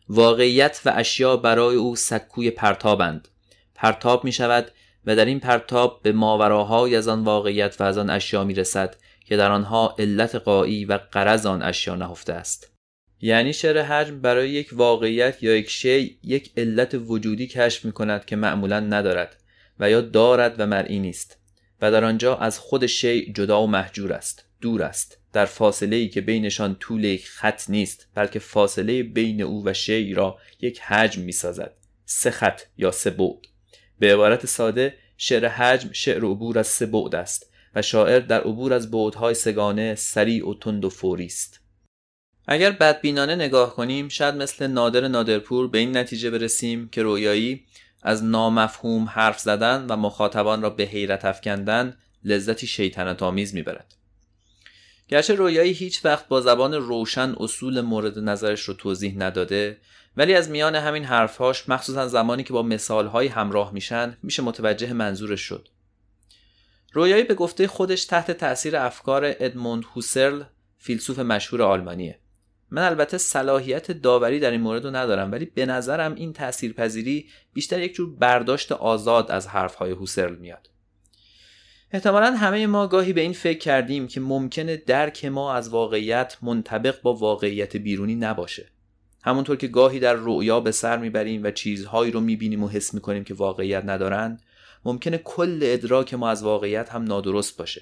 واقعیت 0.09 0.81
و 0.85 0.93
اشیا 0.95 1.37
برای 1.37 1.75
او 1.75 1.95
سکوی 1.95 2.51
پرتابند. 2.51 3.27
پرتاب 3.75 4.23
می 4.23 4.31
شود 4.31 4.71
و 5.05 5.15
در 5.15 5.25
این 5.25 5.39
پرتاب 5.39 5.99
به 6.03 6.11
ماوراهای 6.11 6.95
از 6.95 7.07
آن 7.07 7.23
واقعیت 7.23 7.81
و 7.81 7.83
از 7.83 7.97
آن 7.97 8.09
اشیا 8.09 8.43
می 8.43 8.53
رسد 8.53 8.95
که 9.25 9.37
در 9.37 9.51
آنها 9.51 9.95
علت 9.99 10.35
قایی 10.35 10.85
و 10.85 10.99
قرض 11.11 11.45
آن 11.45 11.61
اشیا 11.61 11.95
نهفته 11.95 12.33
است. 12.33 12.73
یعنی 13.21 13.53
شعر 13.53 13.81
حجم 13.81 14.21
برای 14.21 14.49
یک 14.49 14.69
واقعیت 14.71 15.43
یا 15.43 15.55
یک 15.55 15.69
شی 15.69 16.19
یک 16.23 16.51
علت 16.57 16.95
وجودی 17.07 17.47
کشف 17.47 17.85
می 17.85 17.91
کند 17.91 18.25
که 18.25 18.35
معمولا 18.35 18.79
ندارد 18.79 19.43
و 19.79 19.89
یا 19.89 20.01
دارد 20.01 20.55
و 20.57 20.65
مرئی 20.65 20.99
نیست 20.99 21.37
و 21.81 21.91
در 21.91 22.03
آنجا 22.03 22.35
از 22.35 22.59
خود 22.59 22.85
شی 22.85 23.33
جدا 23.33 23.61
و 23.61 23.67
محجور 23.67 24.13
است. 24.13 24.45
دور 24.63 24.83
است. 24.83 25.17
در 25.33 25.45
فاصله 25.45 25.95
ای 25.95 26.09
که 26.09 26.21
بینشان 26.21 26.75
طول 26.75 27.03
یک 27.03 27.27
خط 27.27 27.69
نیست 27.69 28.07
بلکه 28.15 28.39
فاصله 28.39 29.03
بین 29.03 29.41
او 29.41 29.65
و 29.65 29.73
شی 29.73 30.13
را 30.13 30.37
یک 30.61 30.79
حجم 30.79 31.21
می 31.21 31.31
سازد 31.31 31.73
سه 32.05 32.31
خط 32.31 32.61
یا 32.77 32.91
سه 32.91 33.09
بعد. 33.09 33.37
به 33.99 34.13
عبارت 34.13 34.45
ساده 34.45 34.93
شعر 35.17 35.47
حجم 35.47 35.89
شعر 35.91 36.25
عبور 36.25 36.59
از 36.59 36.67
سه 36.67 36.85
بعد 36.85 37.15
است 37.15 37.49
و 37.75 37.81
شاعر 37.81 38.19
در 38.19 38.41
عبور 38.41 38.73
از 38.73 38.91
بعدهای 38.91 39.33
سگانه 39.33 39.95
سریع 39.95 40.49
و 40.49 40.53
تند 40.53 40.85
و 40.85 40.89
فوری 40.89 41.25
است. 41.25 41.59
اگر 42.47 42.71
بدبینانه 42.71 43.35
نگاه 43.35 43.75
کنیم 43.75 44.09
شاید 44.09 44.35
مثل 44.35 44.67
نادر 44.67 45.07
نادرپور 45.07 45.67
به 45.67 45.77
این 45.77 45.97
نتیجه 45.97 46.29
برسیم 46.29 46.89
که 46.89 47.03
رویایی 47.03 47.65
از 48.01 48.23
نامفهوم 48.23 49.03
حرف 49.03 49.39
زدن 49.39 49.85
و 49.89 49.95
مخاطبان 49.95 50.61
را 50.61 50.69
به 50.69 50.83
حیرت 50.83 51.25
افکندن 51.25 51.97
لذتی 52.23 52.67
شیطنت 52.67 53.23
آمیز 53.23 53.55
می‌برد. 53.55 54.02
گرچه 55.07 55.35
رویایی 55.35 55.73
هیچ 55.73 56.05
وقت 56.05 56.27
با 56.27 56.41
زبان 56.41 56.73
روشن 56.73 57.35
اصول 57.39 57.81
مورد 57.81 58.19
نظرش 58.19 58.61
رو 58.61 58.73
توضیح 58.73 59.17
نداده 59.17 59.77
ولی 60.17 60.33
از 60.33 60.49
میان 60.49 60.75
همین 60.75 61.03
حرفهاش 61.03 61.69
مخصوصا 61.69 62.07
زمانی 62.07 62.43
که 62.43 62.53
با 62.53 62.63
مثالهایی 62.63 63.29
همراه 63.29 63.73
میشن 63.73 64.17
میشه 64.23 64.43
متوجه 64.43 64.93
منظورش 64.93 65.41
شد. 65.41 65.67
رویایی 66.93 67.23
به 67.23 67.33
گفته 67.33 67.67
خودش 67.67 68.05
تحت 68.05 68.31
تأثیر 68.31 68.77
افکار 68.77 69.25
ادموند 69.25 69.83
هوسرل 69.95 70.43
فیلسوف 70.77 71.19
مشهور 71.19 71.61
آلمانیه. 71.61 72.19
من 72.71 72.81
البته 72.85 73.17
صلاحیت 73.17 73.91
داوری 73.91 74.39
در 74.39 74.51
این 74.51 74.61
مورد 74.61 74.85
رو 74.85 74.95
ندارم 74.95 75.31
ولی 75.31 75.45
به 75.45 75.65
نظرم 75.65 76.15
این 76.15 76.33
تاثیرپذیری 76.33 77.29
بیشتر 77.53 77.79
یک 77.79 77.93
جور 77.93 78.15
برداشت 78.15 78.71
آزاد 78.71 79.31
از 79.31 79.47
حرفهای 79.47 79.91
هوسرل 79.91 80.35
میاد. 80.35 80.69
احتمالا 81.95 82.31
همه 82.35 82.67
ما 82.67 82.87
گاهی 82.87 83.13
به 83.13 83.21
این 83.21 83.33
فکر 83.33 83.59
کردیم 83.59 84.07
که 84.07 84.19
ممکنه 84.21 84.77
درک 84.77 85.25
ما 85.25 85.53
از 85.53 85.69
واقعیت 85.69 86.37
منطبق 86.41 87.01
با 87.01 87.13
واقعیت 87.13 87.77
بیرونی 87.77 88.15
نباشه. 88.15 88.69
همونطور 89.23 89.55
که 89.55 89.67
گاهی 89.67 89.99
در 89.99 90.13
رؤیا 90.13 90.59
به 90.59 90.71
سر 90.71 90.97
می‌بریم 90.97 91.43
و 91.43 91.51
چیزهایی 91.51 92.11
رو 92.11 92.19
می‌بینیم 92.19 92.63
و 92.63 92.67
حس 92.67 92.93
می‌کنیم 92.93 93.23
که 93.23 93.33
واقعیت 93.33 93.85
ندارن 93.85 94.39
ممکنه 94.85 95.17
کل 95.17 95.59
ادراک 95.63 96.13
ما 96.13 96.29
از 96.29 96.43
واقعیت 96.43 96.89
هم 96.89 97.03
نادرست 97.03 97.57
باشه. 97.57 97.81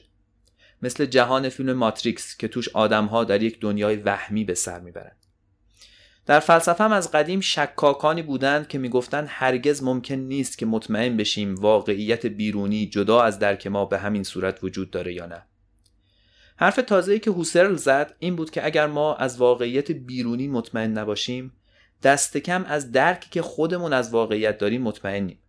مثل 0.82 1.06
جهان 1.06 1.50
فیلم 1.50 1.74
ماتریکس 1.74 2.38
که 2.38 2.48
توش 2.48 2.70
آدمها 2.70 3.24
در 3.24 3.44
یک 3.44 3.60
دنیای 3.60 3.96
وهمی 3.96 4.44
به 4.44 4.54
سر 4.54 4.80
می‌برند 4.80 5.21
در 6.26 6.40
فلسفه 6.40 6.84
هم 6.84 6.92
از 6.92 7.12
قدیم 7.12 7.40
شکاکانی 7.40 8.22
بودند 8.22 8.68
که 8.68 8.78
می‌گفتند 8.78 9.28
هرگز 9.30 9.84
ممکن 9.84 10.16
نیست 10.16 10.58
که 10.58 10.66
مطمئن 10.66 11.18
بشیم 11.18 11.56
واقعیت 11.56 12.26
بیرونی 12.26 12.86
جدا 12.86 13.22
از 13.22 13.40
درک 13.40 13.68
ما 13.68 13.86
به 13.86 13.98
همین 13.98 14.24
صورت 14.24 14.64
وجود 14.64 14.92
داره 14.92 15.14
یا 15.14 15.26
نه. 15.26 15.46
حرف 16.58 16.76
تازه‌ای 16.76 17.20
که 17.20 17.32
هوسرل 17.32 17.76
زد 17.76 18.16
این 18.20 18.36
بود 18.36 18.52
که 18.52 18.66
اگر 18.66 18.88
ما 18.88 19.16
از 19.16 19.38
واقعیت 19.38 19.92
بیرونی 19.92 20.48
مطمئن 20.48 20.92
نباشیم 20.92 21.54
دست 22.04 22.38
کم 22.38 22.66
از 22.68 22.92
درکی 22.92 23.30
که 23.30 23.42
خودمون 23.42 23.94
از 23.94 24.14
واقعیت 24.14 24.58
داریم 24.58 24.82
مطمئنیم. 24.82 25.40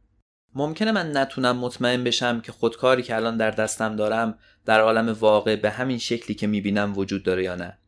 ممکنه 0.55 0.93
من 0.93 1.17
نتونم 1.17 1.57
مطمئن 1.57 2.05
بشم 2.05 2.41
که 2.41 2.53
خودکاری 2.53 3.03
که 3.03 3.17
الان 3.17 3.37
در 3.37 3.51
دستم 3.51 3.97
دارم 3.97 4.39
در 4.65 4.81
عالم 4.81 5.17
واقع 5.21 5.57
به 5.57 5.71
همین 5.71 5.99
شکلی 5.99 6.35
که 6.35 6.47
می‌بینم 6.47 6.93
وجود 6.97 7.23
داره 7.23 7.45
یا 7.45 7.55
نه. 7.55 7.79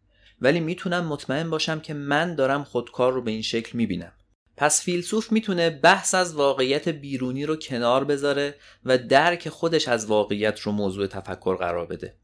ولی 0.44 0.60
می‌تونم 0.60 1.06
مطمئن 1.06 1.50
باشم 1.50 1.80
که 1.80 1.94
من 1.94 2.34
دارم 2.34 2.64
خودکار 2.64 3.12
رو 3.12 3.22
به 3.22 3.30
این 3.30 3.42
شکل 3.42 3.78
می‌بینم. 3.78 4.12
پس 4.56 4.82
فیلسوف 4.82 5.32
می‌تونه 5.32 5.70
بحث 5.70 6.14
از 6.14 6.34
واقعیت 6.34 6.88
بیرونی 6.88 7.46
رو 7.46 7.56
کنار 7.56 8.04
بذاره 8.04 8.54
و 8.84 8.98
درک 8.98 9.48
خودش 9.48 9.88
از 9.88 10.06
واقعیت 10.06 10.60
رو 10.60 10.72
موضوع 10.72 11.06
تفکر 11.06 11.56
قرار 11.56 11.86
بده. 11.86 12.14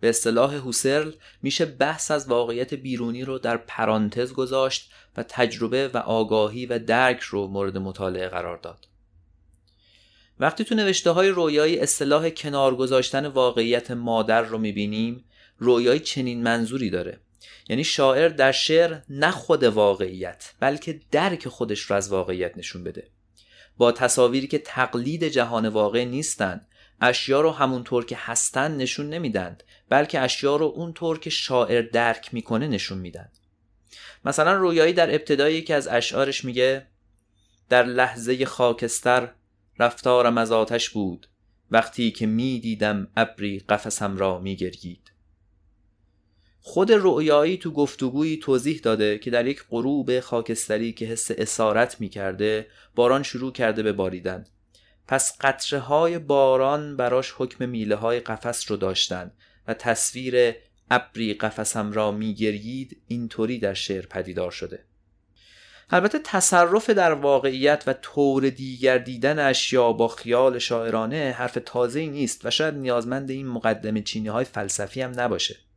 به 0.00 0.08
اصطلاح 0.08 0.54
هوسرل 0.54 1.12
میشه 1.42 1.64
بحث 1.64 2.10
از 2.10 2.28
واقعیت 2.28 2.74
بیرونی 2.74 3.24
رو 3.24 3.38
در 3.38 3.56
پرانتز 3.56 4.32
گذاشت 4.32 4.90
و 5.16 5.22
تجربه 5.28 5.88
و 5.88 5.96
آگاهی 5.98 6.66
و 6.66 6.78
درک 6.78 7.20
رو 7.20 7.46
مورد 7.46 7.78
مطالعه 7.78 8.28
قرار 8.28 8.56
داد. 8.56 8.88
وقتی 10.40 10.64
تو 10.64 10.74
نوشته 10.74 11.10
های 11.10 11.28
رویایی 11.28 11.78
اصطلاح 11.78 12.30
کنار 12.30 12.76
گذاشتن 12.76 13.26
واقعیت 13.26 13.90
مادر 13.90 14.42
رو 14.42 14.58
می‌بینیم 14.58 15.24
رویایی 15.58 16.00
چنین 16.00 16.42
منظوری 16.42 16.90
داره. 16.90 17.20
یعنی 17.68 17.84
شاعر 17.84 18.28
در 18.28 18.52
شعر 18.52 18.98
نه 19.08 19.30
خود 19.30 19.64
واقعیت 19.64 20.52
بلکه 20.60 21.00
درک 21.10 21.48
خودش 21.48 21.80
رو 21.80 21.96
از 21.96 22.12
واقعیت 22.12 22.58
نشون 22.58 22.84
بده 22.84 23.10
با 23.76 23.92
تصاویری 23.92 24.46
که 24.46 24.58
تقلید 24.58 25.24
جهان 25.24 25.68
واقع 25.68 26.04
نیستند 26.04 26.66
اشیا 27.00 27.40
رو 27.40 27.50
همونطور 27.50 28.04
که 28.04 28.16
هستن 28.18 28.76
نشون 28.76 29.08
نمیدند 29.08 29.62
بلکه 29.88 30.20
اشیا 30.20 30.56
رو 30.56 30.66
اونطور 30.66 31.18
که 31.18 31.30
شاعر 31.30 31.82
درک 31.82 32.34
می‌کنه 32.34 32.68
نشون 32.68 32.98
میدن 32.98 33.28
مثلا 34.24 34.52
رویایی 34.52 34.92
در 34.92 35.14
ابتدای 35.14 35.54
یکی 35.54 35.72
از 35.72 35.88
اشعارش 35.88 36.44
میگه 36.44 36.86
در 37.68 37.84
لحظه 37.84 38.46
خاکستر 38.46 39.32
رفتارم 39.78 40.38
از 40.38 40.52
آتش 40.52 40.90
بود 40.90 41.26
وقتی 41.70 42.10
که 42.10 42.26
می 42.26 42.60
دیدم 42.60 43.08
ابری 43.16 43.58
قفسم 43.58 44.16
را 44.16 44.38
می 44.38 44.56
گرگید. 44.56 45.12
خود 46.68 46.92
رؤیایی 46.92 47.56
تو 47.56 47.70
گفتگویی 47.70 48.36
توضیح 48.36 48.80
داده 48.82 49.18
که 49.18 49.30
در 49.30 49.46
یک 49.46 49.64
غروب 49.70 50.20
خاکستری 50.20 50.92
که 50.92 51.04
حس 51.04 51.30
اسارت 51.30 52.00
می 52.00 52.08
کرده 52.08 52.66
باران 52.94 53.22
شروع 53.22 53.52
کرده 53.52 53.82
به 53.82 53.92
باریدن. 53.92 54.44
پس 55.06 55.38
قطره 55.40 55.78
های 55.78 56.18
باران 56.18 56.96
براش 56.96 57.34
حکم 57.36 57.68
میله 57.68 57.94
های 57.94 58.20
قفس 58.20 58.70
رو 58.70 58.76
داشتن 58.76 59.30
و 59.68 59.74
تصویر 59.74 60.54
ابری 60.90 61.34
قفسم 61.34 61.92
را 61.92 62.10
میگرید 62.10 63.02
اینطوری 63.06 63.58
در 63.58 63.74
شعر 63.74 64.06
پدیدار 64.06 64.50
شده. 64.50 64.84
البته 65.90 66.18
تصرف 66.24 66.90
در 66.90 67.12
واقعیت 67.12 67.84
و 67.86 67.92
طور 67.92 68.50
دیگر 68.50 68.98
دیدن 68.98 69.38
اشیا 69.38 69.92
با 69.92 70.08
خیال 70.08 70.58
شاعرانه 70.58 71.34
حرف 71.38 71.58
تازه 71.66 72.06
نیست 72.06 72.46
و 72.46 72.50
شاید 72.50 72.74
نیازمند 72.74 73.30
این 73.30 73.46
مقدم 73.46 74.00
چینی 74.00 74.28
های 74.28 74.44
فلسفی 74.44 75.02
هم 75.02 75.20
نباشه. 75.20 75.67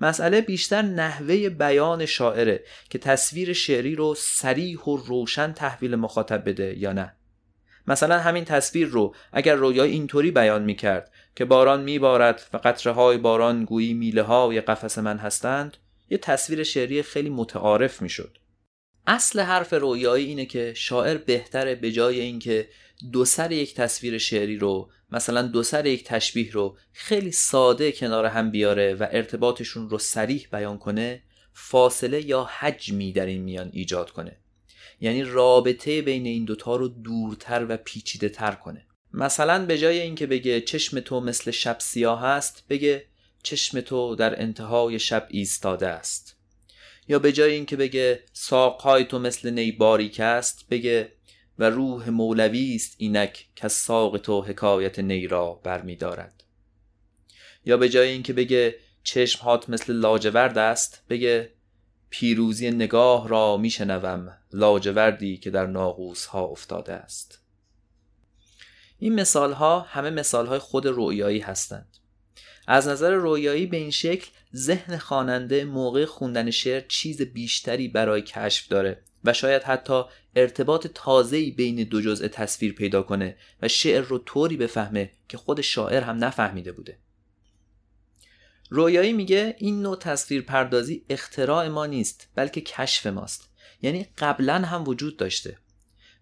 مسئله 0.00 0.40
بیشتر 0.40 0.82
نحوه 0.82 1.48
بیان 1.48 2.06
شاعره 2.06 2.64
که 2.90 2.98
تصویر 2.98 3.52
شعری 3.52 3.94
رو 3.94 4.14
سریح 4.18 4.78
و 4.80 4.96
روشن 4.96 5.52
تحویل 5.52 5.94
مخاطب 5.94 6.48
بده 6.48 6.78
یا 6.78 6.92
نه 6.92 7.16
مثلا 7.88 8.18
همین 8.18 8.44
تصویر 8.44 8.86
رو 8.86 9.14
اگر 9.32 9.54
رویای 9.54 9.90
اینطوری 9.90 10.30
بیان 10.30 10.62
می 10.62 10.74
کرد 10.74 11.12
که 11.36 11.44
باران 11.44 11.82
میبارد 11.82 12.42
و 12.52 12.56
قطره 12.56 12.92
های 12.92 13.18
باران 13.18 13.64
گویی 13.64 13.94
میله 13.94 14.22
های 14.22 14.60
قفس 14.60 14.98
من 14.98 15.18
هستند 15.18 15.76
یه 16.10 16.18
تصویر 16.18 16.62
شعری 16.62 17.02
خیلی 17.02 17.30
متعارف 17.30 18.02
می‌شد. 18.02 18.38
اصل 19.06 19.40
حرف 19.40 19.72
رویایی 19.72 20.26
اینه 20.26 20.46
که 20.46 20.74
شاعر 20.76 21.16
بهتره 21.16 21.74
به 21.74 21.92
جای 21.92 22.20
اینکه 22.20 22.68
دو 23.12 23.24
سر 23.24 23.52
یک 23.52 23.74
تصویر 23.74 24.18
شعری 24.18 24.56
رو 24.56 24.90
مثلا 25.10 25.42
دو 25.42 25.62
سر 25.62 25.86
یک 25.86 26.04
تشبیه 26.04 26.52
رو 26.52 26.76
خیلی 26.92 27.32
ساده 27.32 27.92
کنار 27.92 28.26
هم 28.26 28.50
بیاره 28.50 28.94
و 28.94 29.06
ارتباطشون 29.10 29.90
رو 29.90 29.98
سریح 29.98 30.48
بیان 30.52 30.78
کنه 30.78 31.22
فاصله 31.52 32.26
یا 32.26 32.44
حجمی 32.44 33.12
در 33.12 33.26
این 33.26 33.42
میان 33.42 33.70
ایجاد 33.72 34.10
کنه. 34.10 34.36
یعنی 35.00 35.22
رابطه 35.22 36.02
بین 36.02 36.26
این 36.26 36.44
دوتا 36.44 36.76
رو 36.76 36.88
دورتر 36.88 37.66
و 37.68 37.76
پیچیده 37.76 38.28
تر 38.28 38.52
کنه. 38.52 38.86
مثلا 39.12 39.66
به 39.66 39.78
جای 39.78 40.00
اینکه 40.00 40.26
بگه 40.26 40.60
چشم 40.60 41.00
تو 41.00 41.20
مثل 41.20 41.50
شب 41.50 41.76
سیاه 41.80 42.24
است 42.24 42.64
بگه 42.68 43.06
چشم 43.42 43.80
تو 43.80 44.14
در 44.14 44.42
انتهای 44.42 44.98
شب 44.98 45.26
ایستاده 45.30 45.88
است. 45.88 46.36
یا 47.08 47.18
به 47.18 47.32
جای 47.32 47.52
اینکه 47.52 47.76
بگه 47.76 48.22
ساقهای 48.32 49.04
تو 49.04 49.18
مثل 49.18 49.50
نی 49.50 49.72
باریک 49.72 50.20
است 50.20 50.66
بگه 50.70 51.12
و 51.58 51.70
روح 51.70 52.10
مولوی 52.10 52.74
است 52.74 52.94
اینک 52.98 53.48
که 53.56 53.68
ساق 53.68 54.18
تو 54.18 54.42
حکایت 54.42 54.98
نی 54.98 55.26
را 55.26 55.60
برمیدارد. 55.62 56.44
یا 57.64 57.76
به 57.76 57.88
جای 57.88 58.08
اینکه 58.08 58.32
بگه 58.32 58.76
چشم 59.02 59.42
هات 59.42 59.70
مثل 59.70 59.92
لاجورد 59.92 60.58
است 60.58 61.02
بگه 61.08 61.52
پیروزی 62.10 62.70
نگاه 62.70 63.28
را 63.28 63.56
میشنوم 63.56 64.38
لاجوردی 64.52 65.36
که 65.36 65.50
در 65.50 65.66
ناقوس 65.66 66.26
ها 66.26 66.44
افتاده 66.44 66.92
است. 66.92 67.38
این 68.98 69.14
مثال 69.14 69.52
ها 69.52 69.80
همه 69.80 70.10
مثال 70.10 70.46
های 70.46 70.58
خود 70.58 70.86
رویایی 70.86 71.38
هستند. 71.38 71.96
از 72.66 72.88
نظر 72.88 73.10
رویایی 73.10 73.66
به 73.66 73.76
این 73.76 73.90
شکل 73.90 74.28
ذهن 74.56 74.98
خواننده 74.98 75.64
موقع 75.64 76.04
خوندن 76.04 76.50
شعر 76.50 76.80
چیز 76.88 77.22
بیشتری 77.22 77.88
برای 77.88 78.22
کشف 78.22 78.68
داره 78.68 79.02
و 79.24 79.32
شاید 79.32 79.62
حتی 79.62 80.02
ارتباط 80.36 80.86
تازه‌ای 80.86 81.50
بین 81.50 81.84
دو 81.84 82.00
جزء 82.00 82.28
تصویر 82.28 82.72
پیدا 82.72 83.02
کنه 83.02 83.36
و 83.62 83.68
شعر 83.68 84.00
رو 84.00 84.18
طوری 84.18 84.56
بفهمه 84.56 85.10
که 85.28 85.36
خود 85.36 85.60
شاعر 85.60 86.02
هم 86.02 86.24
نفهمیده 86.24 86.72
بوده. 86.72 86.98
رویایی 88.70 89.12
میگه 89.12 89.56
این 89.58 89.82
نوع 89.82 89.96
تصویر 89.96 90.42
پردازی 90.42 91.04
اختراع 91.10 91.68
ما 91.68 91.86
نیست 91.86 92.28
بلکه 92.34 92.60
کشف 92.60 93.06
ماست. 93.06 93.48
یعنی 93.82 94.06
قبلا 94.18 94.54
هم 94.54 94.88
وجود 94.88 95.16
داشته. 95.16 95.58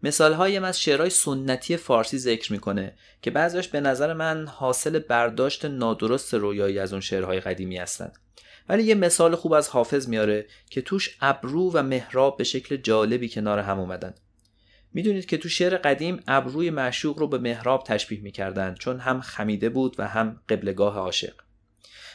مثال 0.02 0.32
هایم 0.32 0.64
از 0.64 0.80
شعرهای 0.80 1.10
سنتی 1.10 1.76
فارسی 1.76 2.18
ذکر 2.18 2.52
می‌کنه 2.52 2.94
که 3.22 3.30
بعضیش 3.30 3.68
به 3.68 3.80
نظر 3.80 4.12
من 4.12 4.46
حاصل 4.46 4.98
برداشت 4.98 5.64
نادرست 5.64 6.34
رویایی 6.34 6.78
از 6.78 6.92
اون 6.92 7.00
شعرهای 7.00 7.40
قدیمی 7.40 7.76
هستند 7.76 8.18
ولی 8.68 8.82
یه 8.82 8.94
مثال 8.94 9.34
خوب 9.34 9.52
از 9.52 9.68
حافظ 9.68 10.08
میاره 10.08 10.46
که 10.70 10.82
توش 10.82 11.16
ابرو 11.20 11.70
و 11.72 11.82
محراب 11.82 12.36
به 12.36 12.44
شکل 12.44 12.76
جالبی 12.76 13.28
کنار 13.28 13.58
هم 13.58 13.80
اومدن. 13.80 14.14
می‌دونید 14.92 15.26
که 15.26 15.38
تو 15.38 15.48
شعر 15.48 15.76
قدیم 15.76 16.22
ابروی 16.26 16.70
معشوق 16.70 17.18
رو 17.18 17.28
به 17.28 17.38
محراب 17.38 17.82
تشبیه 17.86 18.20
می‌کردند 18.20 18.76
چون 18.76 19.00
هم 19.00 19.20
خمیده 19.20 19.68
بود 19.68 19.94
و 19.98 20.08
هم 20.08 20.40
قبلگاه 20.48 20.96
عاشق. 20.96 21.34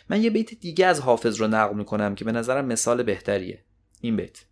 من 0.10 0.24
یه 0.24 0.30
بیت 0.30 0.54
دیگه 0.54 0.86
از 0.86 1.00
حافظ 1.00 1.42
رو 1.42 1.48
نقل 1.48 1.76
می‌کنم 1.76 2.16
که 2.16 2.26
به 2.26 2.32
نظرم 2.32 2.66
مثال 2.66 3.04
بهتریه. 3.04 3.64
این 4.02 4.16
بیت. 4.16 4.46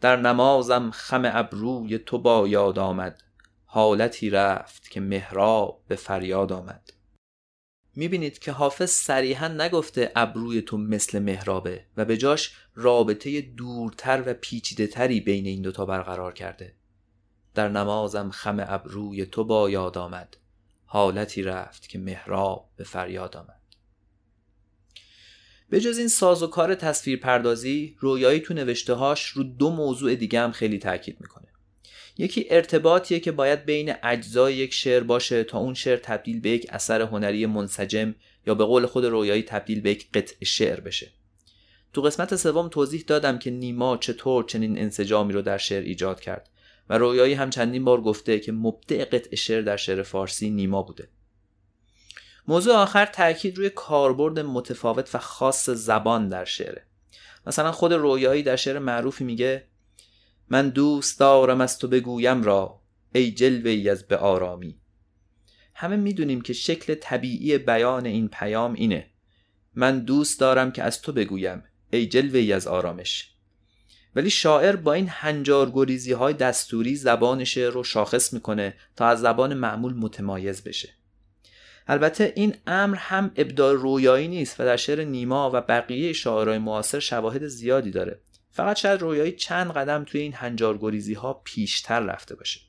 در 0.00 0.16
نمازم 0.16 0.90
خم 0.90 1.22
ابروی 1.24 1.98
تو 1.98 2.18
با 2.18 2.48
یاد 2.48 2.78
آمد. 2.78 3.22
حالتی 3.64 4.30
رفت 4.30 4.90
که 4.90 5.00
محراب 5.00 5.82
به 5.88 5.96
فریاد 5.96 6.52
آمد. 6.52 6.90
می‌بینید 7.96 8.38
که 8.38 8.52
حافظ 8.52 8.90
صریحا 8.90 9.48
نگفته 9.48 10.12
ابروی 10.16 10.62
تو 10.62 10.78
مثل 10.78 11.18
محرابه 11.18 11.84
و 11.96 12.04
به 12.04 12.16
جاش 12.16 12.56
رابطه 12.74 13.40
دورتر 13.40 14.22
و 14.26 14.34
پیچیده 14.34 14.86
تری 14.86 15.20
بین 15.20 15.46
این 15.46 15.62
دوتا 15.62 15.86
برقرار 15.86 16.32
کرده. 16.32 16.74
در 17.54 17.68
نمازم 17.68 18.30
خم 18.30 18.64
ابروی 18.68 19.26
تو 19.26 19.44
با 19.44 19.70
یاد 19.70 19.98
آمد. 19.98 20.36
حالتی 20.84 21.42
رفت 21.42 21.88
که 21.88 21.98
محراب 21.98 22.70
به 22.76 22.84
فریاد 22.84 23.36
آمد. 23.36 23.60
به 25.70 25.80
جز 25.80 25.98
این 25.98 26.08
ساز 26.08 26.42
و 26.42 26.46
کار 26.46 26.74
تصویر 26.74 27.18
پردازی 27.18 27.96
رویایی 27.98 28.40
تو 28.40 28.54
نوشته 28.54 28.94
هاش 28.94 29.26
رو 29.26 29.42
دو 29.42 29.70
موضوع 29.70 30.14
دیگه 30.14 30.40
هم 30.40 30.52
خیلی 30.52 30.78
تاکید 30.78 31.20
می‌کنه. 31.20 31.48
یکی 32.20 32.46
ارتباطیه 32.50 33.20
که 33.20 33.32
باید 33.32 33.64
بین 33.64 33.94
اجزای 34.02 34.54
یک 34.54 34.72
شعر 34.72 35.02
باشه 35.02 35.44
تا 35.44 35.58
اون 35.58 35.74
شعر 35.74 35.96
تبدیل 35.96 36.40
به 36.40 36.50
یک 36.50 36.66
اثر 36.70 37.02
هنری 37.02 37.46
منسجم 37.46 38.14
یا 38.46 38.54
به 38.54 38.64
قول 38.64 38.86
خود 38.86 39.04
رویایی 39.04 39.42
تبدیل 39.42 39.80
به 39.80 39.90
یک 39.90 40.08
قطع 40.14 40.44
شعر 40.44 40.80
بشه. 40.80 41.12
تو 41.92 42.02
قسمت 42.02 42.36
سوم 42.36 42.68
توضیح 42.68 43.04
دادم 43.06 43.38
که 43.38 43.50
نیما 43.50 43.96
چطور 43.96 44.44
چنین 44.44 44.78
انسجامی 44.78 45.32
رو 45.32 45.42
در 45.42 45.58
شعر 45.58 45.82
ایجاد 45.82 46.20
کرد 46.20 46.48
و 46.88 46.98
رویایی 46.98 47.34
هم 47.34 47.50
چندین 47.50 47.84
بار 47.84 48.00
گفته 48.00 48.40
که 48.40 48.52
مبدع 48.52 49.04
قطع 49.04 49.36
شعر 49.36 49.62
در 49.62 49.76
شعر 49.76 50.02
فارسی 50.02 50.50
نیما 50.50 50.82
بوده. 50.82 51.08
موضوع 52.48 52.74
آخر 52.74 53.06
تاکید 53.06 53.58
روی 53.58 53.70
کاربرد 53.70 54.38
متفاوت 54.38 55.14
و 55.14 55.18
خاص 55.18 55.70
زبان 55.70 56.28
در 56.28 56.44
شعره. 56.44 56.86
مثلا 57.46 57.72
خود 57.72 57.92
رویایی 57.92 58.42
در 58.42 58.56
شعر 58.56 58.78
معروفی 58.78 59.24
میگه 59.24 59.69
من 60.50 60.68
دوست 60.68 61.20
دارم 61.20 61.60
از 61.60 61.78
تو 61.78 61.88
بگویم 61.88 62.42
را 62.42 62.80
ای 63.14 63.30
جلوه 63.30 63.90
از 63.90 64.02
به 64.02 64.16
آرامی. 64.16 64.76
همه 65.74 65.96
می‌دونیم 65.96 66.40
که 66.40 66.52
شکل 66.52 66.94
طبیعی 66.94 67.58
بیان 67.58 68.06
این 68.06 68.28
پیام 68.28 68.72
اینه. 68.72 69.06
من 69.74 69.98
دوست 69.98 70.40
دارم 70.40 70.72
که 70.72 70.82
از 70.82 71.02
تو 71.02 71.12
بگویم 71.12 71.62
ای 71.90 72.06
جلوه 72.06 72.54
از 72.54 72.66
آرامش. 72.66 73.30
ولی 74.16 74.30
شاعر 74.30 74.76
با 74.76 74.92
این 74.92 75.08
هنجارگریزی 75.08 76.12
های 76.12 76.34
دستوری 76.34 76.96
زبان 76.96 77.44
شعر 77.44 77.70
رو 77.70 77.84
شاخص 77.84 78.32
می‌کنه 78.32 78.74
تا 78.96 79.06
از 79.06 79.20
زبان 79.20 79.54
معمول 79.54 79.94
متمایز 79.94 80.64
بشه. 80.64 80.88
البته 81.86 82.32
این 82.36 82.54
امر 82.66 82.96
هم 82.96 83.30
ابداع 83.36 83.74
رویایی 83.74 84.28
نیست 84.28 84.60
و 84.60 84.64
در 84.64 84.76
شعر 84.76 85.04
نیما 85.04 85.50
و 85.54 85.60
بقیه 85.60 86.12
شاعرای 86.12 86.58
معاصر 86.58 87.00
شواهد 87.00 87.46
زیادی 87.46 87.90
داره. 87.90 88.20
فقط 88.50 88.76
شاید 88.76 89.00
رویایی 89.00 89.32
چند 89.32 89.72
قدم 89.72 90.04
توی 90.04 90.20
این 90.20 90.32
هنجارگریزی 90.32 91.14
ها 91.14 91.34
پیشتر 91.44 92.00
رفته 92.00 92.36
باشه. 92.36 92.60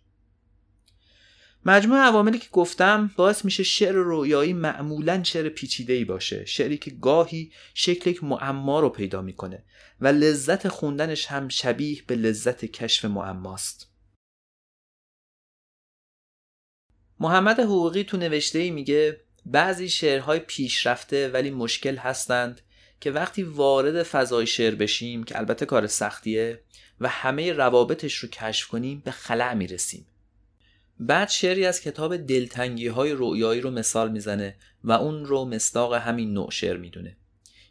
مجموع 1.66 1.98
عواملی 1.98 2.40
که 2.40 2.48
گفتم 2.52 3.12
باعث 3.16 3.46
میشه 3.46 3.64
شعر 3.64 3.96
رویایی 3.96 4.54
معمولا 4.54 5.24
شعر 5.24 5.50
پیچیده 5.50 6.06
باشه 6.06 6.46
شعری 6.46 6.78
که 6.78 6.92
گاهی 6.92 7.52
شکل 7.74 8.10
یک 8.10 8.24
معما 8.24 8.80
رو 8.80 8.90
پیدا 8.90 9.22
می‌کنه 9.22 9.64
و 10.02 10.08
لذت 10.08 10.68
خوندنش 10.68 11.26
هم 11.26 11.48
شبیه 11.48 12.02
به 12.08 12.16
لذت 12.16 12.66
کشف 12.66 13.06
معماست. 13.06 13.92
محمد 17.20 17.60
حقوقی 17.60 18.04
تو 18.04 18.18
نوشته 18.18 18.60
ای 18.60 18.72
میگه 18.72 19.22
بعضی 19.46 19.90
شعرهای 19.90 20.40
پیشرفته 20.40 21.30
ولی 21.30 21.50
مشکل 21.50 21.96
هستند 21.96 22.62
که 23.02 23.12
وقتی 23.12 23.44
وارد 23.44 24.04
فضای 24.04 24.48
شعر 24.48 24.76
بشیم 24.76 25.24
که 25.24 25.38
البته 25.38 25.66
کار 25.66 25.88
سختیه 25.88 26.62
و 27.00 27.08
همه 27.08 27.54
روابطش 27.54 28.16
رو 28.16 28.30
کشف 28.30 28.68
کنیم 28.68 29.02
به 29.06 29.12
خلع 29.12 29.54
می‌رسیم. 29.54 30.06
بعد 31.00 31.30
شعری 31.30 31.66
از 31.66 31.82
کتاب 31.82 32.18
دلتنگی 32.18 32.88
های 32.88 33.12
رویایی 33.12 33.62
رو 33.62 33.72
مثال 33.72 34.12
می‌زنه 34.12 34.56
و 34.84 34.92
اون 34.92 35.26
رو 35.26 35.46
مستاق 35.46 35.94
همین 35.94 36.34
نوع 36.34 36.52
شعر 36.52 36.78
می‌دونه. 36.78 37.18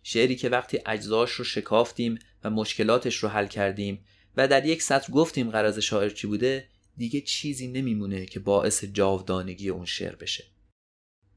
شعری 0.02 0.36
که 0.36 0.48
وقتی 0.48 0.78
اجزاش 0.86 1.30
رو 1.30 1.44
شکافتیم 1.44 2.18
و 2.44 2.50
مشکلاتش 2.50 3.16
رو 3.16 3.28
حل 3.28 3.46
کردیم 3.46 4.04
و 4.36 4.48
در 4.48 4.66
یک 4.66 4.82
سطر 4.82 5.12
گفتیم 5.12 5.50
قرض 5.50 5.78
شاعر 5.78 6.08
چی 6.08 6.26
بوده 6.26 6.68
دیگه 6.96 7.20
چیزی 7.20 7.68
نمیمونه 7.68 8.26
که 8.26 8.40
باعث 8.40 8.84
جاودانگی 8.84 9.68
اون 9.68 9.84
شعر 9.84 10.14
بشه. 10.14 10.44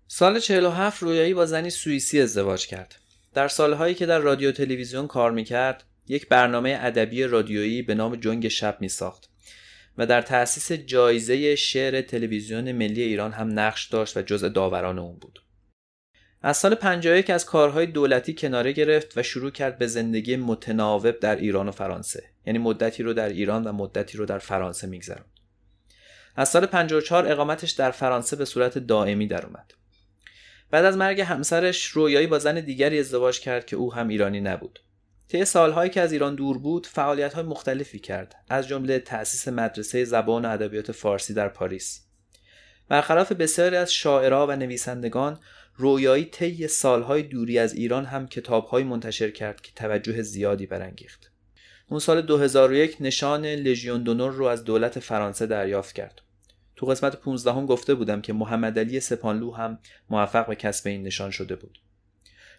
سال 0.08 0.40
47 0.40 1.04
رویایی 1.04 1.34
با 1.34 1.46
زنی 1.46 1.70
سوئیسی 1.70 2.22
ازدواج 2.22 2.68
کرد. 2.68 3.03
در 3.34 3.48
سالهایی 3.48 3.96
که 3.96 4.06
در 4.06 4.20
رادیو 4.20 4.52
تلویزیون 4.52 5.08
کار 5.08 5.32
می‌کرد 5.32 5.84
یک 6.08 6.28
برنامه 6.28 6.78
ادبی 6.82 7.24
رادیویی 7.24 7.82
به 7.82 7.96
نام 7.96 8.16
جنگ 8.16 8.48
شب 8.48 8.78
میساخت 8.80 9.30
و 9.98 10.06
در 10.06 10.22
تأسیس 10.22 10.72
جایزه 10.72 11.56
شعر 11.56 12.02
تلویزیون 12.02 12.72
ملی 12.72 13.02
ایران 13.02 13.32
هم 13.32 13.60
نقش 13.60 13.86
داشت 13.88 14.18
و 14.18 14.22
جزء 14.22 14.50
داوران 14.50 15.00
اون 15.00 15.18
بود. 15.20 15.44
از 16.46 16.58
سال 16.58 16.76
51 16.76 17.30
از 17.30 17.46
کارهای 17.46 17.86
دولتی 17.86 18.34
کناره 18.34 18.72
گرفت 18.72 19.18
و 19.18 19.24
شروع 19.24 19.52
کرد 19.52 19.78
به 19.78 19.88
زندگی 19.88 20.36
متناوب 20.36 21.20
در 21.20 21.36
ایران 21.36 21.68
و 21.68 21.72
فرانسه 21.72 22.24
یعنی 22.46 22.60
مدتی 22.60 23.04
رو 23.04 23.14
در 23.14 23.30
ایران 23.30 23.64
و 23.64 23.72
مدتی 23.72 24.18
رو 24.18 24.26
در 24.26 24.38
فرانسه 24.38 24.88
میگذرد 24.88 25.26
از 26.36 26.50
سال 26.50 26.66
54 26.66 27.32
اقامتش 27.32 27.72
در 27.72 27.92
فرانسه 27.92 28.36
به 28.36 28.46
صورت 28.46 28.78
دائمی 28.78 29.28
در 29.28 29.46
بعد 30.74 30.86
از 30.86 30.98
مرگ 30.98 31.22
همسرش 31.22 31.86
رویایی 31.86 32.28
با 32.28 32.40
زن 32.40 32.60
دیگری 32.60 33.00
ازدواج 33.00 33.40
کرد 33.40 33.66
که 33.66 33.76
او 33.76 33.94
هم 33.94 34.08
ایرانی 34.08 34.42
نبود. 34.42 34.80
طی 35.28 35.46
سالهایی 35.46 35.90
که 35.90 36.02
از 36.02 36.12
ایران 36.12 36.36
دور 36.36 36.58
بود 36.58 36.88
فعالیت‌های 36.88 37.44
مختلفی 37.44 38.00
کرد. 38.00 38.36
از 38.50 38.68
جمله 38.68 39.00
تأسیس 39.00 39.48
مدرسه 39.48 40.06
زبان 40.06 40.46
و 40.46 40.50
ادبیات 40.50 40.92
فارسی 40.92 41.34
در 41.34 41.50
پاریس. 41.50 42.06
برخلاف 42.90 43.32
بسیاری 43.32 43.76
از 43.76 43.94
شاعرها 43.94 44.48
و 44.48 44.56
نویسندگان 44.56 45.40
رویایی 45.76 46.26
طی 46.26 46.68
سالهای 46.68 47.24
دوری 47.24 47.60
از 47.60 47.74
ایران 47.74 48.06
هم 48.06 48.28
کتابهایی 48.28 48.86
منتشر 48.86 49.32
کرد 49.32 49.62
که 49.62 49.72
توجه 49.76 50.22
زیادی 50.22 50.66
برانگیخت. 50.66 51.32
اون 51.90 52.00
سال 52.00 52.22
2001 52.22 52.98
نشان 53.00 53.46
لژیون 53.46 54.04
دونور 54.04 54.32
رو 54.32 54.46
از 54.46 54.64
دولت 54.64 55.00
فرانسه 55.00 55.46
دریافت 55.46 55.96
کرد. 55.96 56.23
تو 56.84 56.90
قسمت 56.90 57.16
15 57.16 57.52
هم 57.54 57.66
گفته 57.66 57.96
بودم 57.96 58.22
که 58.22 58.34
محمد 58.34 58.80
علی 58.80 59.00
سپانلو 59.00 59.52
هم 59.52 59.80
موفق 60.10 60.48
به 60.48 60.56
کسب 60.56 60.88
این 60.88 61.04
نشان 61.04 61.32
شده 61.32 61.56
بود. 61.56 61.80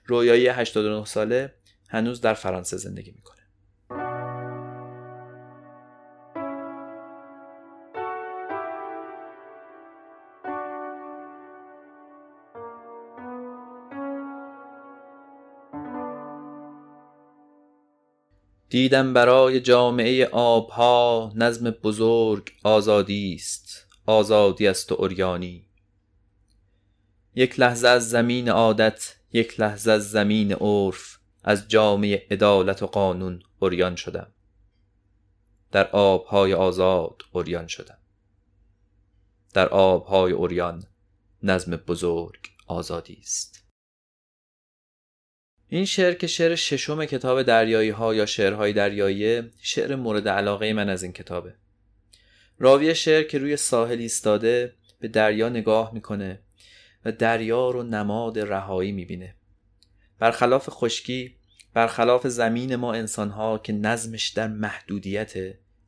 رویایی 0.06 0.48
89 0.48 1.04
ساله 1.04 1.54
هنوز 1.88 2.20
در 2.20 2.34
فرانسه 2.34 2.76
زندگی 2.76 3.10
می‌کنه. 3.10 3.42
دیدم 18.68 19.12
برای 19.12 19.60
جامعه 19.60 20.26
آبها 20.26 21.32
نظم 21.34 21.70
بزرگ 21.70 22.50
آزادی 22.64 23.34
است. 23.34 23.83
آزادی 24.06 24.68
است 24.68 24.92
و 24.92 24.94
اوریانی 24.94 25.68
یک 27.34 27.60
لحظه 27.60 27.88
از 27.88 28.10
زمین 28.10 28.48
عادت 28.48 29.16
یک 29.32 29.60
لحظه 29.60 29.90
از 29.90 30.10
زمین 30.10 30.52
عرف 30.52 31.18
از 31.44 31.68
جامعه 31.68 32.26
عدالت 32.30 32.82
و 32.82 32.86
قانون 32.86 33.42
اوریان 33.58 33.96
شدم. 33.96 34.32
در 35.72 35.90
آبهای 35.90 36.54
آزاد 36.54 37.22
اوریان 37.32 37.66
شدم. 37.66 37.98
در 39.54 39.68
آبهای 39.68 40.32
اوریان 40.32 40.84
نظم 41.42 41.76
بزرگ 41.76 42.40
آزادی 42.66 43.18
است. 43.22 43.64
این 45.68 45.84
شعر 45.84 46.14
که 46.14 46.26
شعر 46.26 46.54
ششم 46.54 47.04
کتاب 47.04 47.42
دریایی 47.42 47.90
ها 47.90 48.14
یا 48.14 48.26
شعرهای 48.26 48.72
دریایی 48.72 49.50
شعر 49.58 49.96
مورد 49.96 50.28
علاقه 50.28 50.72
من 50.72 50.88
از 50.88 51.02
این 51.02 51.12
کتابه. 51.12 51.54
راوی 52.58 52.94
شعر 52.94 53.22
که 53.22 53.38
روی 53.38 53.56
ساحل 53.56 53.98
ایستاده 53.98 54.74
به 55.00 55.08
دریا 55.08 55.48
نگاه 55.48 55.94
می‌کنه 55.94 56.40
و 57.04 57.12
دریا 57.12 57.70
رو 57.70 57.82
نماد 57.82 58.38
رهایی 58.38 58.92
می‌بینه. 58.92 59.34
برخلاف 60.18 60.68
خشکی 60.70 61.36
برخلاف 61.74 62.26
زمین 62.26 62.76
ما 62.76 62.94
انسانها 62.94 63.58
که 63.58 63.72
نظمش 63.72 64.28
در 64.28 64.48
محدودیت 64.48 65.34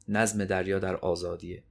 نظم 0.08 0.44
دریا 0.44 0.78
در 0.78 0.96
آزادیه. 0.96 1.62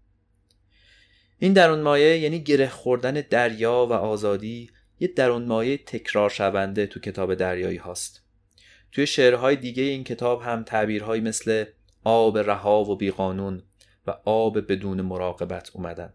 این 1.39 1.53
درون 1.53 1.81
مایه 1.81 2.19
یعنی 2.19 2.39
گره 2.39 2.69
خوردن 2.69 3.13
دریا 3.29 3.87
و 3.89 3.93
آزادی 3.93 4.69
یه 4.99 5.07
درون 5.07 5.45
مایه 5.45 5.77
تکرار 5.77 6.29
شونده 6.29 6.87
تو 6.87 6.99
کتاب 6.99 7.35
دریایی 7.35 7.77
هاست. 7.77 8.21
توی 8.91 9.07
شعرهای 9.07 9.55
دیگه 9.55 9.83
این 9.83 10.03
کتاب 10.03 10.41
هم 10.41 10.63
تعبیرهایی 10.63 11.21
مثل 11.21 11.65
آب 12.03 12.37
رها 12.37 12.83
و 12.83 12.95
بیقانون 12.95 13.63
و 14.07 14.11
آب 14.25 14.71
بدون 14.71 15.01
مراقبت 15.01 15.71
اومدن. 15.73 16.13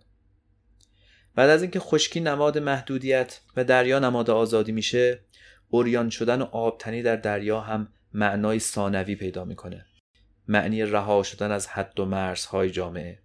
بعد 1.34 1.50
از 1.50 1.62
اینکه 1.62 1.80
خشکی 1.80 2.20
نماد 2.20 2.58
محدودیت 2.58 3.40
و 3.56 3.64
دریا 3.64 3.98
نماد 3.98 4.30
آزادی 4.30 4.72
میشه 4.72 5.24
اوریان 5.68 6.10
شدن 6.10 6.42
و 6.42 6.44
آبتنی 6.44 7.02
در 7.02 7.16
دریا 7.16 7.60
هم 7.60 7.88
معنای 8.14 8.58
ثانوی 8.58 9.14
پیدا 9.16 9.44
می‌کنه. 9.44 9.86
معنی 10.48 10.82
رها 10.82 11.22
شدن 11.22 11.50
از 11.50 11.66
حد 11.66 12.00
و 12.00 12.04
مرزهای 12.04 12.70
جامعه. 12.70 13.18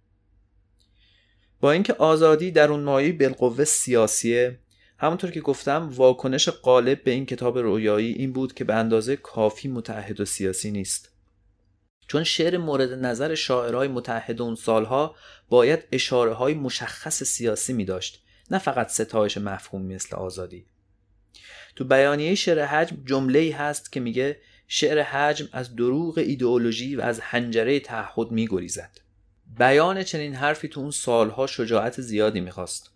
با 1.60 1.72
اینکه 1.72 1.92
آزادی 1.92 2.50
در 2.50 2.70
اون 2.70 2.80
مایه 2.80 3.12
بالقوه 3.12 3.64
سیاسیه 3.64 4.58
همونطور 4.98 5.30
که 5.30 5.40
گفتم 5.40 5.88
واکنش 5.94 6.48
غالب 6.48 7.04
به 7.04 7.10
این 7.10 7.26
کتاب 7.26 7.58
رویایی 7.58 8.12
این 8.12 8.32
بود 8.32 8.54
که 8.54 8.64
به 8.64 8.74
اندازه 8.74 9.16
کافی 9.16 9.68
متحد 9.68 10.20
و 10.20 10.24
سیاسی 10.24 10.70
نیست. 10.70 11.15
چون 12.06 12.24
شعر 12.24 12.56
مورد 12.56 12.92
نظر 12.92 13.34
شاعرهای 13.34 13.88
متحد 13.88 14.42
اون 14.42 14.54
سالها 14.54 15.14
باید 15.48 15.84
اشاره 15.92 16.32
های 16.32 16.54
مشخص 16.54 17.22
سیاسی 17.22 17.72
می 17.72 17.84
داشت 17.84 18.22
نه 18.50 18.58
فقط 18.58 18.88
ستایش 18.88 19.38
مفهوم 19.38 19.82
مثل 19.82 20.16
آزادی. 20.16 20.66
تو 21.76 21.84
بیانیه 21.84 22.34
شعر 22.34 22.64
حجم 22.64 22.96
جمله 23.04 23.38
ای 23.38 23.50
هست 23.50 23.92
که 23.92 24.00
میگه 24.00 24.40
شعر 24.68 25.02
حجم 25.02 25.48
از 25.52 25.76
دروغ 25.76 26.18
ایدئولوژی 26.18 26.96
و 26.96 27.00
از 27.00 27.20
حنجره 27.20 27.80
تعهد 27.80 28.30
میگریزد. 28.30 29.00
بیان 29.58 30.02
چنین 30.02 30.34
حرفی 30.34 30.68
تو 30.68 30.80
اون 30.80 30.90
سالها 30.90 31.46
شجاعت 31.46 32.00
زیادی 32.00 32.40
می‌خواست. 32.40 32.90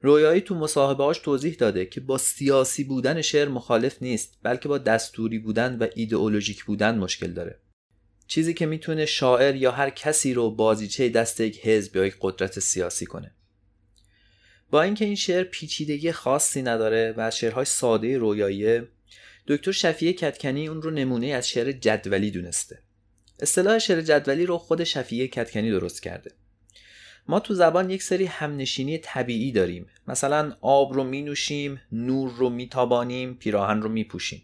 رویایی 0.00 0.40
تو 0.40 0.54
مصاحبهاش 0.54 1.18
توضیح 1.18 1.54
داده 1.54 1.86
که 1.86 2.00
با 2.00 2.18
سیاسی 2.18 2.84
بودن 2.84 3.22
شعر 3.22 3.48
مخالف 3.48 4.02
نیست 4.02 4.38
بلکه 4.42 4.68
با 4.68 4.78
دستوری 4.78 5.38
بودن 5.38 5.78
و 5.78 5.86
ایدئولوژیک 5.94 6.64
بودن 6.64 6.98
مشکل 6.98 7.32
داره. 7.32 7.58
چیزی 8.32 8.54
که 8.54 8.66
می‌تونه 8.66 9.06
شاعر 9.06 9.54
یا 9.54 9.70
هر 9.70 9.90
کسی 9.90 10.34
رو 10.34 10.50
بازیچه 10.50 11.08
دست 11.08 11.40
یک 11.40 11.66
حزب 11.66 11.96
یا 11.96 12.06
یک 12.06 12.16
قدرت 12.20 12.60
سیاسی 12.60 13.06
کنه. 13.06 13.34
با 14.70 14.82
اینکه 14.82 15.04
این 15.04 15.14
شعر 15.14 15.44
پیچیدگی 15.44 16.12
خاصی 16.12 16.62
نداره 16.62 17.14
و 17.16 17.20
از 17.20 17.36
شعرهای 17.36 17.64
ساده 17.64 18.18
رویاییه 18.18 18.88
دکتر 19.46 19.72
شفیه 19.72 20.12
کتکنی 20.12 20.68
اون 20.68 20.82
رو 20.82 20.90
نمونه 20.90 21.26
از 21.26 21.48
شعر 21.48 21.72
جدولی 21.72 22.30
دونسته. 22.30 22.82
اصطلاح 23.40 23.78
شعر 23.78 24.00
جدولی 24.00 24.46
رو 24.46 24.58
خود 24.58 24.84
شفیه 24.84 25.28
کتکنی 25.28 25.70
درست 25.70 26.02
کرده. 26.02 26.30
ما 27.28 27.40
تو 27.40 27.54
زبان 27.54 27.90
یک 27.90 28.02
سری 28.02 28.24
همنشینی 28.24 28.98
طبیعی 28.98 29.52
داریم. 29.52 29.86
مثلا 30.08 30.56
آب 30.60 30.92
رو 30.92 31.04
می 31.04 31.22
نوشیم 31.22 31.80
نور 31.92 32.30
رو 32.30 32.50
می 32.50 32.68
تابانیم 32.68 33.34
پیراهن 33.34 33.82
رو 33.82 33.88
می 33.88 34.04
پوشیم 34.04 34.42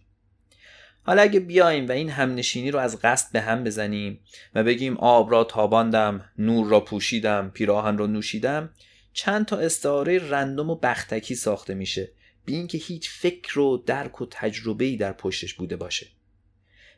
حالا 1.09 1.23
اگه 1.23 1.41
بیایم 1.41 1.89
و 1.89 1.93
این 1.93 2.11
همنشینی 2.11 2.71
رو 2.71 2.79
از 2.79 3.01
قصد 3.01 3.33
به 3.33 3.41
هم 3.41 3.65
بزنیم 3.65 4.21
و 4.55 4.65
بگیم 4.65 4.97
آب 4.97 5.33
را 5.33 5.45
تاباندم 5.45 6.25
نور 6.39 6.69
را 6.69 6.81
پوشیدم 6.81 7.51
پیراهن 7.55 7.99
را 7.99 8.07
نوشیدم 8.07 8.71
چند 9.13 9.47
تا 9.47 9.57
استعاره 9.57 10.31
رندوم 10.31 10.71
و 10.71 10.75
بختکی 10.75 11.35
ساخته 11.35 11.75
میشه 11.75 12.09
بی 12.45 12.55
اینکه 12.55 12.79
هیچ 12.79 13.11
فکر 13.11 13.59
و 13.59 13.77
درک 13.77 14.21
و 14.21 14.27
تجربه‌ای 14.31 14.97
در 14.97 15.13
پشتش 15.13 15.55
بوده 15.55 15.77
باشه. 15.77 16.07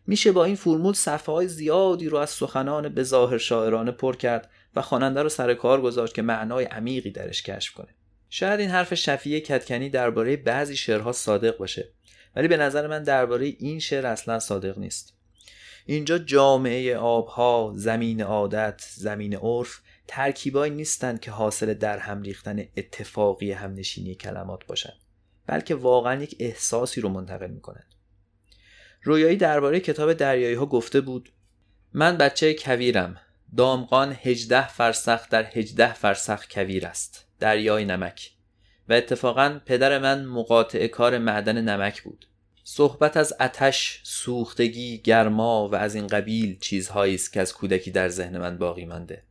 میشه 0.07 0.33
با 0.33 0.45
این 0.45 0.57
فرمول 0.57 0.95
صفحه 0.95 1.35
های 1.35 1.49
زیادی 1.49 2.09
رو 2.09 2.19
از 2.19 2.31
سخنان 2.31 2.89
به 2.89 3.03
ظاهر 3.03 3.39
شاعرانه 3.39 3.91
پر 3.91 4.17
کرد 4.17 4.51
و 4.77 4.83
خواننده 4.83 5.23
رو 5.23 5.29
سر 5.29 5.55
کار 5.55 5.81
گذاشت 5.83 6.15
که 6.15 6.23
معنای 6.23 6.65
عمیقی 6.65 7.11
درش 7.11 7.43
کشف 7.43 7.75
کنه. 7.75 7.95
شاید 8.31 8.61
این 8.61 8.71
حرف 8.71 8.95
شفیه 8.95 9.41
کتکنی 9.41 9.91
درباره 9.91 10.37
بعضی 10.37 10.77
شعرها 10.77 11.13
صادق 11.13 11.57
باشه. 11.57 11.89
ولی 12.37 12.49
به 12.49 12.57
نظر 12.57 12.87
من 12.87 13.03
درباره 13.03 13.47
این 13.47 13.79
شعر 13.79 14.07
اصلا 14.07 14.39
صادق 14.39 14.79
نیست. 14.79 15.21
اینجا 15.87 16.19
جامعه 16.19 16.97
آبها 16.97 17.73
زمین 17.77 18.23
عادت 18.23 18.85
زمین 18.95 19.35
عرف 19.37 19.81
ترکیبایی 20.07 20.73
نیستند 20.73 21.21
که 21.21 21.31
حاصل 21.31 21.75
در 21.75 21.99
هم 21.99 22.23
ریختن 22.23 22.65
اتفاقی 22.77 23.53
همنشینی 23.53 24.15
کلمات 24.15 24.67
باشند 24.67 25.01
بلکه 25.47 25.75
واقعا 25.75 26.23
یک 26.23 26.37
احساسی 26.41 27.01
رو 27.01 27.09
منتقل 27.09 27.51
می‌کنند 27.51 27.95
رویایی 29.03 29.37
درباره 29.37 29.81
کتاب 29.81 30.13
دریایی 30.13 30.55
ها 30.55 30.67
گفته 30.67 31.01
بود 31.01 31.33
من 31.93 32.17
بچه 32.17 32.55
کویرم 32.55 33.17
دامغان 33.57 34.17
هجده 34.23 34.69
فرسخ 34.69 35.29
در 35.29 35.47
هجده 35.59 35.95
فرسخ 35.95 36.49
کویر 36.51 36.87
است 36.87 37.27
دریای 37.39 37.85
نمک. 37.85 38.31
و 38.91 38.93
اتفاقا 38.93 39.61
پدر 39.67 39.99
من 39.99 40.25
مقاطع 40.25 40.87
کار 40.87 41.19
معدن 41.19 41.61
نمک 41.61 42.03
بود 42.03 42.27
صحبت 42.65 43.17
از 43.17 43.35
اتش، 43.41 44.01
سوختگی، 44.03 44.99
گرما 44.99 45.69
و 45.69 45.75
از 45.75 45.95
این 45.95 46.07
قبیل 46.07 46.59
چیزهایی 46.59 47.15
است 47.15 47.33
که 47.33 47.41
از 47.41 47.55
کودکی 47.55 47.91
در 47.91 48.09
ذهن 48.09 48.39
من 48.39 48.59
باقی 48.59 48.85
مانده. 48.85 49.23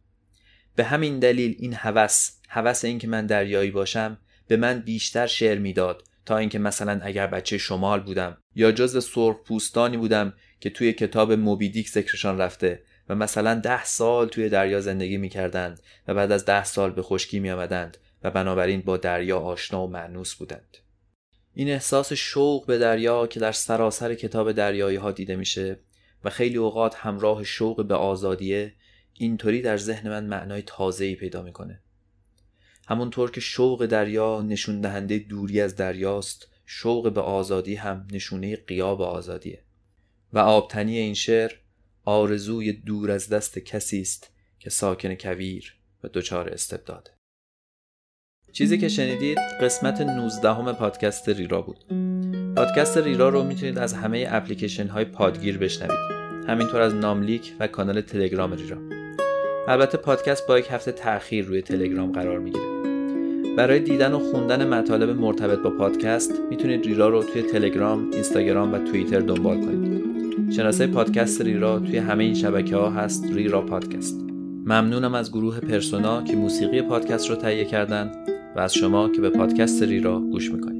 به 0.75 0.83
همین 0.83 1.19
دلیل 1.19 1.55
این 1.59 1.73
هوس، 1.73 2.31
هوس 2.49 2.85
اینکه 2.85 3.07
من 3.07 3.25
دریایی 3.25 3.71
باشم 3.71 4.17
به 4.47 4.57
من 4.57 4.79
بیشتر 4.79 5.27
شعر 5.27 5.57
می‌داد 5.57 6.03
تا 6.25 6.37
اینکه 6.37 6.59
مثلا 6.59 6.99
اگر 7.03 7.27
بچه 7.27 7.57
شمال 7.57 7.99
بودم 7.99 8.37
یا 8.55 8.71
جز 8.71 9.05
سرخ 9.05 9.35
پوستانی 9.45 9.97
بودم 9.97 10.33
که 10.59 10.69
توی 10.69 10.93
کتاب 10.93 11.33
موبیدیک 11.33 11.89
ذکرشان 11.89 12.37
رفته 12.37 12.83
و 13.09 13.15
مثلا 13.15 13.55
ده 13.55 13.83
سال 13.83 14.27
توی 14.27 14.49
دریا 14.49 14.81
زندگی 14.81 15.17
می‌کردند 15.17 15.79
و 16.07 16.13
بعد 16.13 16.31
از 16.31 16.45
ده 16.45 16.63
سال 16.63 16.91
به 16.91 17.01
خشکی 17.01 17.39
می 17.39 17.51
آمدند 17.51 17.97
و 18.23 18.31
بنابراین 18.31 18.81
با 18.81 18.97
دریا 18.97 19.39
آشنا 19.39 19.83
و 19.83 19.89
معنوس 19.89 20.35
بودند. 20.35 20.77
این 21.53 21.69
احساس 21.69 22.13
شوق 22.13 22.65
به 22.65 22.77
دریا 22.77 23.27
که 23.27 23.39
در 23.39 23.51
سراسر 23.51 24.15
کتاب 24.15 24.51
دریایی 24.51 24.97
ها 24.97 25.11
دیده 25.11 25.35
میشه 25.35 25.79
و 26.23 26.29
خیلی 26.29 26.57
اوقات 26.57 26.95
همراه 26.95 27.43
شوق 27.43 27.85
به 27.85 27.95
آزادیه 27.95 28.73
اینطوری 29.13 29.61
در 29.61 29.77
ذهن 29.77 30.09
من 30.09 30.25
معنای 30.25 30.61
تازه‌ای 30.61 31.15
پیدا 31.15 31.41
می‌کنه. 31.41 31.81
همونطور 32.87 33.31
که 33.31 33.41
شوق 33.41 33.85
دریا 33.85 34.41
نشون 34.41 34.81
دهنده 34.81 35.19
دوری 35.19 35.61
از 35.61 35.75
دریاست 35.75 36.47
شوق 36.65 37.13
به 37.13 37.21
آزادی 37.21 37.75
هم 37.75 38.07
نشونه 38.11 38.55
قیاب 38.55 39.01
آزادیه. 39.01 39.63
و 40.33 40.39
آبتنی 40.39 40.97
این 40.97 41.13
شعر 41.13 41.51
آرزوی 42.05 42.73
دور 42.73 43.11
از 43.11 43.29
دست 43.29 43.59
کسی 43.59 44.01
است 44.01 44.31
که 44.59 44.69
ساکن 44.69 45.15
کویر 45.15 45.75
و 46.03 46.07
دچار 46.13 46.49
استبداده 46.49 47.18
چیزی 48.51 48.77
که 48.77 48.87
شنیدید 48.87 49.37
قسمت 49.61 50.01
19 50.01 50.53
همه 50.53 50.73
پادکست 50.73 51.29
ریرا 51.29 51.61
بود. 51.61 51.77
پادکست 52.55 52.97
ریرا 52.97 53.29
رو 53.29 53.43
می‌تونید 53.43 53.77
از 53.77 53.93
همه 53.93 54.27
اپلیکیشن 54.29 54.87
های 54.87 55.05
پادگیر 55.05 55.57
بشنوید. 55.57 55.99
همینطور 56.47 56.81
از 56.81 56.95
ناملیک 56.95 57.53
و 57.59 57.67
کانال 57.67 58.01
تلگرام 58.01 58.53
ریرا. 58.53 58.77
البته 59.67 59.97
پادکست 59.97 60.47
با 60.47 60.59
یک 60.59 60.67
هفته 60.71 60.91
تاخیر 60.91 61.45
روی 61.45 61.61
تلگرام 61.61 62.11
قرار 62.11 62.39
می‌گیره. 62.39 62.65
برای 63.57 63.79
دیدن 63.79 64.13
و 64.13 64.19
خوندن 64.19 64.67
مطالب 64.67 65.09
مرتبط 65.09 65.59
با 65.59 65.69
پادکست 65.69 66.31
می‌تونید 66.49 66.85
ریرا 66.85 67.09
رو 67.09 67.23
توی 67.23 67.41
تلگرام، 67.41 68.11
اینستاگرام 68.11 68.73
و 68.73 68.77
توییتر 68.77 69.19
دنبال 69.19 69.59
کنید. 69.61 70.51
شناسه 70.51 70.87
پادکست 70.87 71.41
ریرا 71.41 71.79
توی 71.79 71.97
همه 71.97 72.23
این 72.23 72.33
شبکه 72.33 72.75
ها 72.75 72.89
هست 72.89 73.25
ریرا 73.33 73.61
پادکست. 73.61 74.19
ممنونم 74.65 75.13
از 75.13 75.31
گروه 75.31 75.59
پرسونا 75.59 76.23
که 76.23 76.35
موسیقی 76.35 76.81
پادکست 76.81 77.29
رو 77.29 77.35
تهیه 77.35 77.65
کردن. 77.65 78.11
و 78.59 78.61
از 78.61 78.73
شما 78.73 79.09
که 79.09 79.21
به 79.21 79.29
پادکست 79.29 79.83
ریرا 79.83 80.19
گوش 80.19 80.51
می‌کنید. 80.53 80.78